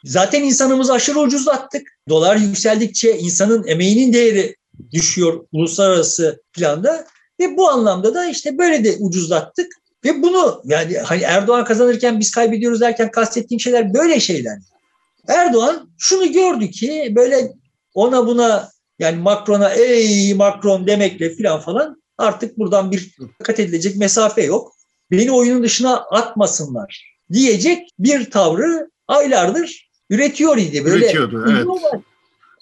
[0.05, 1.89] Zaten insanımızı aşırı ucuzlattık.
[2.09, 4.57] Dolar yükseldikçe insanın emeğinin değeri
[4.93, 7.07] düşüyor uluslararası planda.
[7.41, 9.73] Ve bu anlamda da işte böyle de ucuzlattık.
[10.05, 14.59] Ve bunu yani hani Erdoğan kazanırken biz kaybediyoruz derken kastettiğim şeyler böyle şeyler.
[15.29, 17.53] Erdoğan şunu gördü ki böyle
[17.95, 24.43] ona buna yani Macron'a ey Macron demekle filan falan artık buradan bir kat edilecek mesafe
[24.43, 24.73] yok.
[25.11, 30.85] Beni oyunun dışına atmasınlar diyecek bir tavrı aylardır üretiyor idi.
[30.85, 31.67] Böyle Üretiyordu evet.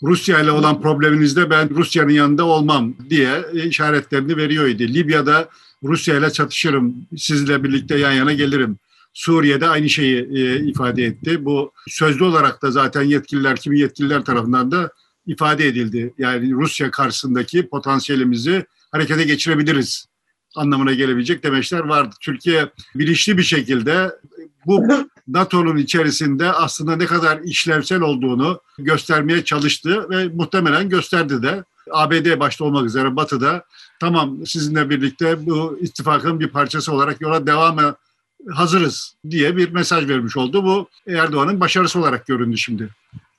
[0.03, 4.83] Rusya ile olan probleminizde ben Rusya'nın yanında olmam diye işaretlerini veriyordu.
[4.83, 5.49] Libya'da
[5.85, 8.79] Rusya ile çatışırım, sizle birlikte yan yana gelirim.
[9.15, 11.45] Suriye'de aynı şeyi e, ifade etti.
[11.45, 14.91] Bu sözlü olarak da zaten yetkililer, kimi yetkililer tarafından da
[15.27, 16.15] ifade edildi.
[16.19, 20.07] Yani Rusya karşısındaki potansiyelimizi harekete geçirebiliriz
[20.57, 22.17] anlamına gelebilecek demeçler vardı.
[22.21, 24.11] Türkiye bilinçli bir şekilde
[24.67, 24.87] bu
[25.29, 31.65] NATO'nun içerisinde aslında ne kadar işlevsel olduğunu göstermeye çalıştı ve muhtemelen gösterdi de.
[31.91, 33.65] ABD başta olmak üzere Batı'da
[34.01, 37.97] tamam sizinle birlikte bu ittifakın bir parçası olarak yola devam
[38.53, 40.65] hazırız diye bir mesaj vermiş oldu.
[40.65, 42.89] Bu Erdoğan'ın başarısı olarak göründü şimdi.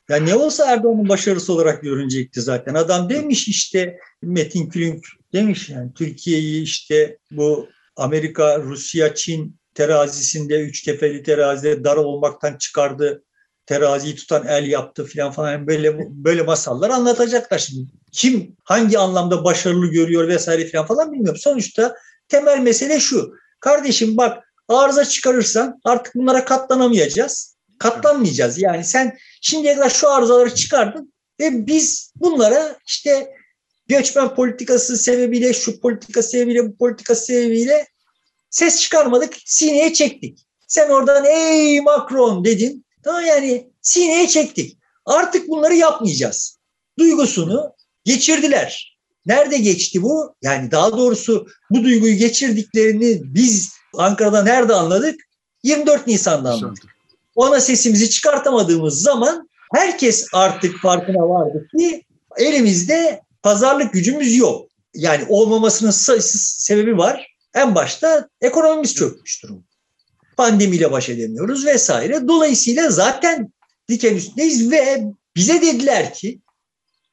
[0.09, 2.73] Ya ne olsa Erdoğan'ın başarısı olarak görünecekti zaten.
[2.73, 10.81] Adam demiş işte Metin Külünk demiş yani Türkiye'yi işte bu Amerika, Rusya, Çin terazisinde üç
[10.81, 13.23] kefeli terazide dar olmaktan çıkardı.
[13.65, 17.91] Teraziyi tutan el yaptı falan falan böyle böyle masallar anlatacaklar şimdi.
[18.11, 21.39] Kim hangi anlamda başarılı görüyor vesaire falan falan bilmiyorum.
[21.43, 21.95] Sonuçta
[22.27, 23.33] temel mesele şu.
[23.59, 27.54] Kardeşim bak arıza çıkarırsan artık bunlara katlanamayacağız.
[27.79, 28.59] Katlanmayacağız.
[28.59, 33.31] Yani sen şimdiye kadar şu arızaları çıkardın ve biz bunlara işte
[33.87, 37.87] göçmen politikası sebebiyle, şu politika sebebiyle, bu politika sebebiyle
[38.49, 40.39] ses çıkarmadık, sineye çektik.
[40.67, 42.85] Sen oradan ey Macron dedin.
[43.03, 44.77] Tamam yani sineye çektik.
[45.05, 46.57] Artık bunları yapmayacağız.
[46.99, 47.73] Duygusunu
[48.05, 48.97] geçirdiler.
[49.25, 50.35] Nerede geçti bu?
[50.41, 55.15] Yani daha doğrusu bu duyguyu geçirdiklerini biz Ankara'da nerede anladık?
[55.63, 56.94] 24 Nisan'da anladık.
[57.35, 62.03] Ona sesimizi çıkartamadığımız zaman herkes artık farkına vardı ki
[62.37, 64.69] elimizde pazarlık gücümüz yok.
[64.93, 67.35] Yani olmamasının sebebi var.
[67.53, 69.65] En başta ekonomimiz çökmüş durum.
[70.37, 72.27] Pandemiyle baş edemiyoruz vesaire.
[72.27, 73.53] Dolayısıyla zaten
[73.89, 75.03] diken üstündeyiz ve
[75.35, 76.41] bize dediler ki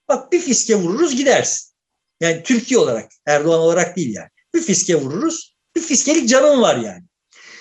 [0.08, 1.72] bak bir fiske vururuz gidersin.
[2.20, 4.28] Yani Türkiye olarak, Erdoğan olarak değil yani.
[4.54, 7.02] Bir fiske vururuz, bir fiskelik canım var yani.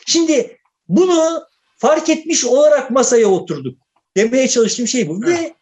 [0.06, 0.58] Şimdi
[0.88, 1.44] bunu
[1.82, 3.80] fark etmiş olarak masaya oturduk.
[4.18, 5.22] Demeye çalıştığım şey bu.
[5.22, 5.54] Ve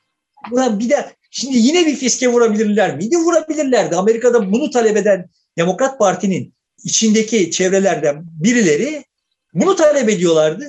[0.51, 3.17] bir de şimdi yine bir fiske vurabilirler miydi?
[3.17, 3.95] Vurabilirlerdi.
[3.95, 6.53] Amerika'da bunu talep eden Demokrat Parti'nin
[6.83, 9.03] içindeki çevrelerden birileri
[9.53, 10.65] bunu talep ediyorlardı.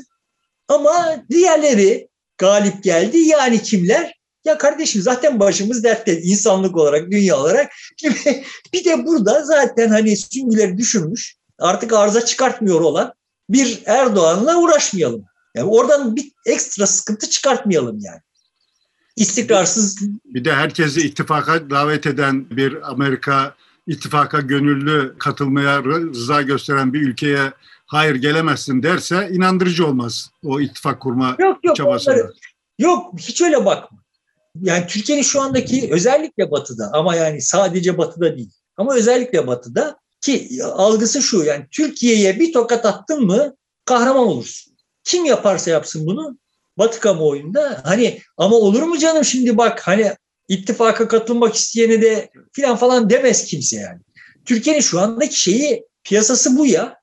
[0.69, 3.19] Ama diğerleri galip geldi.
[3.19, 4.21] Yani kimler?
[4.45, 7.73] Ya kardeşim zaten başımız dertte insanlık olarak, dünya olarak.
[8.73, 13.13] bir de burada zaten hani süngüleri düşürmüş, artık arıza çıkartmıyor olan
[13.49, 15.30] bir Erdoğan'la uğraşmayalım.
[15.55, 18.21] Yani oradan bir ekstra sıkıntı çıkartmayalım yani.
[19.17, 19.99] İstikrarsız.
[20.25, 23.55] Bir de herkesi ittifaka davet eden bir Amerika
[23.87, 27.53] ittifaka gönüllü katılmaya rıza gösteren bir ülkeye
[27.87, 32.15] hayır gelemezsin derse inandırıcı olmaz o ittifak kurma yok, yok, çabasında.
[32.15, 32.33] Onları,
[32.79, 33.99] yok hiç öyle bakma.
[34.61, 40.49] Yani Türkiye'nin şu andaki özellikle batıda ama yani sadece batıda değil ama özellikle batıda ki
[40.65, 44.70] algısı şu yani Türkiye'ye bir tokat attın mı kahraman olursun.
[45.11, 46.39] Kim yaparsa yapsın bunu
[46.79, 50.13] Batı kamuoyunda hani ama olur mu canım şimdi bak hani
[50.49, 54.01] ittifaka katılmak isteyene de filan falan demez kimse yani.
[54.45, 57.01] Türkiye'nin şu andaki şeyi piyasası bu ya.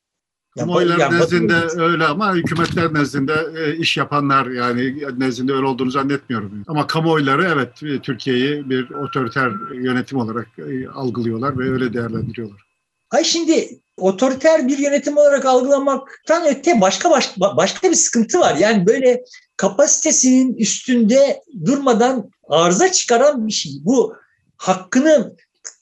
[0.60, 1.82] Kamuoylar yani, nezdinde batı...
[1.82, 6.64] öyle ama hükümetler nezdinde e, iş yapanlar yani nezdinde öyle olduğunu zannetmiyorum.
[6.68, 12.67] Ama kamuoyları evet Türkiye'yi bir otoriter yönetim olarak e, algılıyorlar ve öyle değerlendiriyorlar.
[13.12, 18.56] Ay şimdi otoriter bir yönetim olarak algılamaktan öte başka baş, başka bir sıkıntı var.
[18.56, 19.24] Yani böyle
[19.58, 23.72] kapasitesinin üstünde durmadan arıza çıkaran bir şey.
[23.82, 24.16] Bu
[24.58, 25.36] hakkını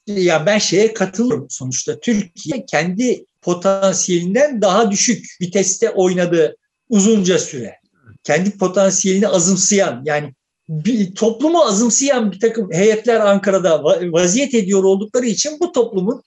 [0.06, 2.00] ya ben şeye katılıyorum sonuçta.
[2.00, 6.56] Türkiye kendi potansiyelinden daha düşük viteste oynadı
[6.88, 7.74] uzunca süre.
[8.24, 10.34] Kendi potansiyelini azımsayan yani
[10.68, 16.22] bir, toplumu azımsayan bir takım heyetler Ankara'da vaziyet ediyor oldukları için bu toplumun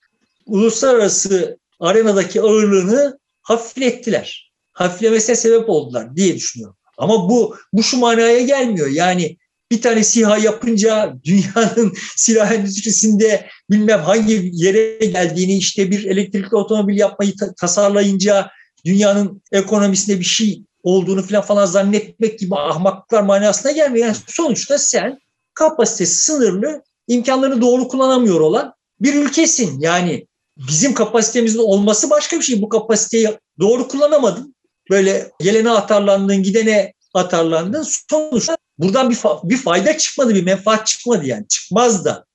[0.50, 4.52] uluslararası arenadaki ağırlığını hafiflettiler.
[4.74, 6.76] Hafiflemesine sebep oldular diye düşünüyorum.
[6.98, 8.88] Ama bu bu şu manaya gelmiyor.
[8.88, 9.38] Yani
[9.72, 16.98] bir tane SİHA yapınca dünyanın silah endüstrisinde bilmem hangi yere geldiğini işte bir elektrikli otomobil
[16.98, 18.52] yapmayı ta- tasarlayınca
[18.86, 24.08] dünyanın ekonomisinde bir şey olduğunu falan falan zannetmek gibi ahmaklıklar manasına gelmiyor.
[24.08, 25.20] Yani sonuçta sen
[25.54, 29.80] kapasitesi sınırlı, imkanlarını doğru kullanamıyor olan bir ülkesin.
[29.80, 30.28] Yani
[30.68, 32.62] bizim kapasitemizin olması başka bir şey.
[32.62, 33.30] Bu kapasiteyi
[33.60, 34.56] doğru kullanamadın.
[34.90, 37.86] Böyle gelene atarlandın, gidene atarlandın.
[38.10, 41.48] Sonuçta buradan bir, fa- bir fayda çıkmadı, bir menfaat çıkmadı yani.
[41.48, 42.26] Çıkmaz da.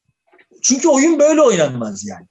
[0.63, 2.27] Çünkü oyun böyle oynanmaz yani.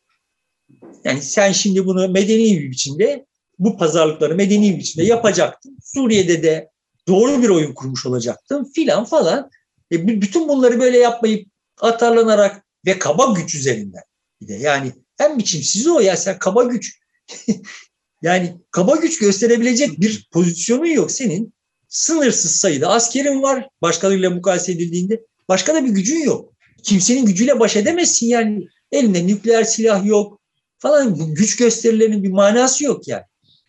[1.04, 3.26] Yani sen şimdi bunu medeni bir biçimde
[3.60, 5.78] bu pazarlıkları medeni bir biçimde yapacaktın.
[5.84, 6.70] Suriye'de de
[7.08, 9.50] doğru bir oyun kurmuş olacaktın filan falan.
[9.91, 11.48] E, bütün bunları böyle yapmayıp
[11.82, 14.04] atarlanarak ve kaba güç üzerinden
[14.41, 16.99] bir de yani en biçimsiz o ya sen kaba güç
[18.22, 21.53] yani kaba güç gösterebilecek bir pozisyonun yok senin.
[21.88, 25.26] Sınırsız sayıda askerin var başkalarıyla mukayese edildiğinde.
[25.49, 26.53] Başka da bir gücün yok.
[26.84, 28.68] Kimsenin gücüyle baş edemezsin yani.
[28.91, 30.41] Elinde nükleer silah yok
[30.80, 31.34] falan.
[31.34, 33.24] Güç gösterilerinin bir manası yok yani.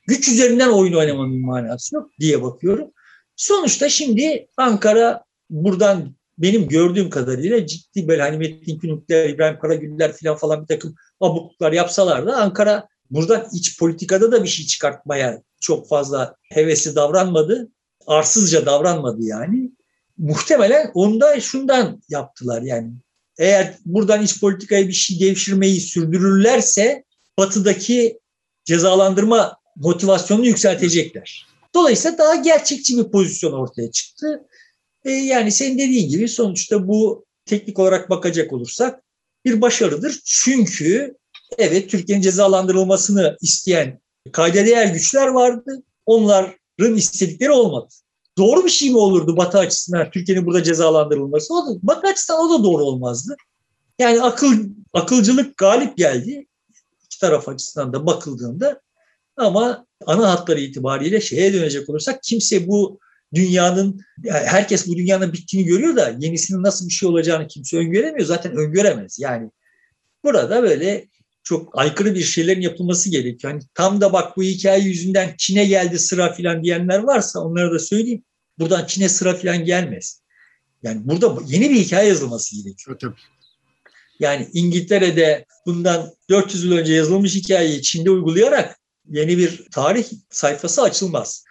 [0.06, 2.90] Güç üzerinden oyun oynamanın bir manası yok diye bakıyorum.
[3.36, 10.36] Sonuçta şimdi Ankara buradan benim gördüğüm kadarıyla ciddi böyle hani Metin Günükler, İbrahim Karagüller falan
[10.36, 15.88] falan bir takım abukluklar yapsalar da Ankara buradan iç politikada da bir şey çıkartmaya çok
[15.88, 17.70] fazla hevesli davranmadı.
[18.06, 19.70] Arsızca davranmadı yani.
[20.18, 22.92] Muhtemelen onda şundan yaptılar yani.
[23.38, 27.04] Eğer buradan iç politikaya bir şey devşirmeyi sürdürürlerse
[27.38, 28.18] batıdaki
[28.64, 31.46] cezalandırma motivasyonunu yükseltecekler.
[31.74, 34.40] Dolayısıyla daha gerçekçi bir pozisyon ortaya çıktı.
[35.04, 39.02] E, yani senin dediğin gibi sonuçta bu teknik olarak bakacak olursak
[39.44, 40.20] bir başarıdır.
[40.24, 41.16] Çünkü
[41.58, 44.00] evet Türkiye'nin cezalandırılmasını isteyen
[44.32, 45.82] kayda değer güçler vardı.
[46.06, 47.88] Onların istedikleri olmadı.
[48.38, 51.54] Doğru bir şey mi olurdu Batı açısından Türkiye'nin burada cezalandırılması?
[51.54, 53.36] O da, Batı açısından o da doğru olmazdı.
[53.98, 56.46] Yani akıl akılcılık galip geldi
[57.04, 58.80] iki taraf açısından da bakıldığında
[59.36, 62.98] ama ana hatları itibariyle şeye dönecek olursak kimse bu
[63.34, 68.26] dünyanın yani herkes bu dünyanın bittiğini görüyor da yenisinin nasıl bir şey olacağını kimse öngöremiyor.
[68.26, 69.18] Zaten öngöremez.
[69.18, 69.50] Yani
[70.24, 71.08] burada böyle
[71.42, 73.52] çok aykırı bir şeylerin yapılması gerekiyor.
[73.52, 77.78] Yani tam da bak bu hikaye yüzünden Çin'e geldi sıra filan diyenler varsa onlara da
[77.78, 78.22] söyleyeyim.
[78.58, 80.20] Buradan Çin'e sıra filan gelmez.
[80.82, 82.98] Yani burada yeni bir hikaye yazılması gerekiyor.
[82.98, 83.14] Tabii.
[84.20, 88.78] Yani İngiltere'de bundan 400 yıl önce yazılmış hikayeyi Çin'de uygulayarak
[89.10, 91.44] yeni bir tarih sayfası açılmaz.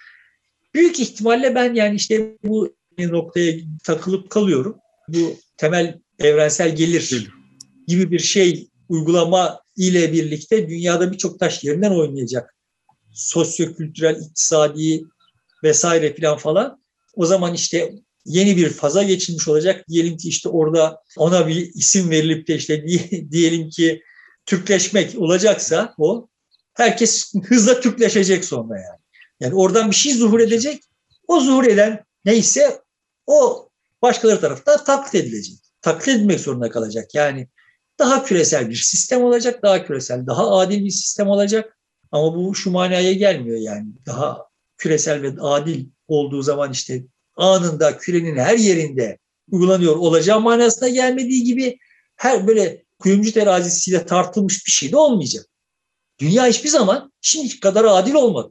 [0.74, 3.54] Büyük ihtimalle ben yani işte bu noktaya
[3.84, 4.78] takılıp kalıyorum.
[5.08, 7.28] Bu temel evrensel gelir
[7.88, 12.56] gibi bir şey uygulama ile birlikte dünyada birçok taş yerinden oynayacak.
[13.14, 15.04] Sosyo-kültürel, iktisadi
[15.64, 16.84] vesaire falan falan.
[17.16, 17.94] O zaman işte
[18.26, 19.86] yeni bir faza geçilmiş olacak.
[19.90, 22.86] Diyelim ki işte orada ona bir isim verilip de işte
[23.32, 24.02] diyelim ki
[24.46, 26.28] Türkleşmek olacaksa o
[26.74, 29.03] herkes hızla Türkleşecek sonra yani.
[29.40, 30.84] Yani oradan bir şey zuhur edecek.
[31.28, 32.82] O zuhur eden neyse
[33.28, 33.70] o
[34.02, 35.58] başkaları tarafından taklit edilecek.
[35.82, 37.16] Taklit edilmek zorunda kalacak.
[37.16, 37.48] Yani
[38.00, 41.78] daha küresel bir sistem olacak, daha küresel, daha adil bir sistem olacak.
[42.12, 43.88] Ama bu şu manaya gelmiyor yani.
[44.06, 47.04] Daha küresel ve adil olduğu zaman işte
[47.36, 49.18] anında kürenin her yerinde
[49.52, 51.80] uygulanıyor olacağı manasına gelmediği gibi
[52.16, 55.46] her böyle kuyumcu terazisiyle tartılmış bir şey de olmayacak.
[56.20, 58.50] Dünya hiçbir zaman şimdiki kadar adil olmadı.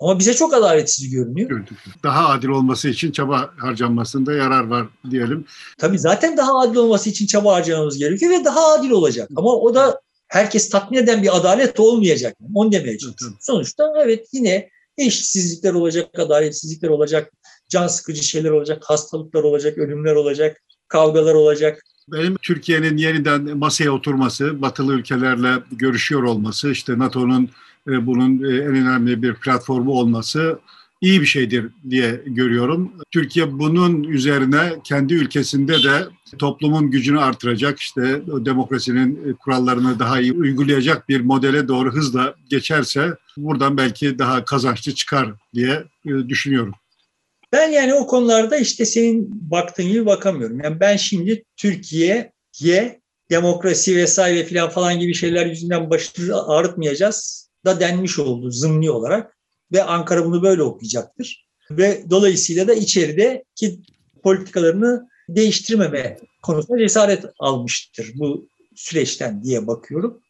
[0.00, 1.66] Ama bize çok adaletsiz görünüyor.
[2.02, 5.44] Daha adil olması için çaba harcanmasında yarar var diyelim.
[5.78, 9.30] Tabii zaten daha adil olması için çaba harcamamız gerekiyor ve daha adil olacak.
[9.36, 12.36] Ama o da herkes tatmin eden bir adalet olmayacak.
[12.54, 13.38] Onu demeye çalışıyorum.
[13.40, 17.32] Sonuçta evet yine eşitsizlikler olacak, adaletsizlikler olacak,
[17.68, 21.82] can sıkıcı şeyler olacak, hastalıklar olacak, ölümler olacak, kavgalar olacak.
[22.08, 27.50] Benim Türkiye'nin yeniden masaya oturması, batılı ülkelerle görüşüyor olması, işte NATO'nun
[27.88, 30.58] e, bunun e, en önemli bir platformu olması
[31.00, 32.92] iyi bir şeydir diye görüyorum.
[33.10, 36.02] Türkiye bunun üzerine kendi ülkesinde de
[36.38, 43.76] toplumun gücünü artıracak, işte demokrasinin kurallarını daha iyi uygulayacak bir modele doğru hızla geçerse buradan
[43.76, 46.74] belki daha kazançlı çıkar diye e, düşünüyorum.
[47.52, 50.60] Ben yani o konularda işte senin baktığın gibi bakamıyorum.
[50.64, 53.00] Yani ben şimdi Türkiye'ye
[53.30, 59.36] demokrasi vesaire filan falan gibi şeyler yüzünden başını ağrıtmayacağız da denmiş oldu zımni olarak
[59.72, 61.46] ve Ankara bunu böyle okuyacaktır.
[61.70, 63.80] Ve dolayısıyla da içerideki
[64.22, 70.20] politikalarını değiştirmeme konusunda cesaret almıştır bu süreçten diye bakıyorum.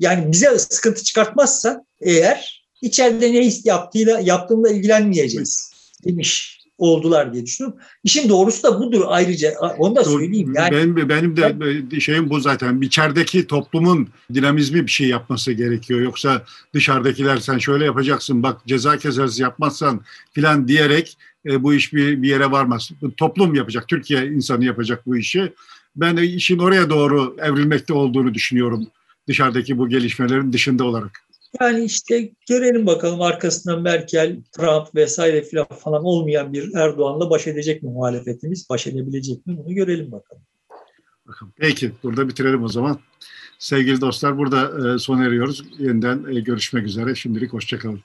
[0.00, 5.72] Yani bize sıkıntı çıkartmazsa eğer içeride ne yaptığıyla yaptığımla ilgilenmeyeceğiz
[6.04, 7.80] demiş oldular diye düşünüyorum.
[8.04, 9.52] İşin doğrusu da budur ayrıca.
[9.78, 10.52] Onu da söyleyeyim.
[10.56, 12.80] Yani, benim, benim de ben, şeyim bu zaten.
[12.80, 16.00] İçerideki toplumun dinamizmi bir şey yapması gerekiyor.
[16.00, 16.42] Yoksa
[16.74, 20.00] dışarıdakiler sen şöyle yapacaksın bak ceza kesersi yapmazsan
[20.32, 22.90] filan diyerek e, bu iş bir, bir yere varmaz.
[23.16, 25.52] Toplum yapacak, Türkiye insanı yapacak bu işi.
[25.96, 28.86] Ben işin oraya doğru evrilmekte olduğunu düşünüyorum.
[29.28, 31.25] Dışarıdaki bu gelişmelerin dışında olarak.
[31.60, 35.44] Yani işte görelim bakalım arkasından Merkel, Trump vesaire
[35.84, 38.70] falan olmayan bir Erdoğan'la baş edecek mi muhalefetimiz?
[38.70, 39.56] Baş edebilecek mi?
[39.56, 40.42] Bunu görelim bakalım.
[41.56, 42.98] Peki burada bitirelim o zaman.
[43.58, 45.64] Sevgili dostlar burada e, sona eriyoruz.
[45.78, 47.14] Yeniden e, görüşmek üzere.
[47.14, 48.00] Şimdilik hoşçakalın.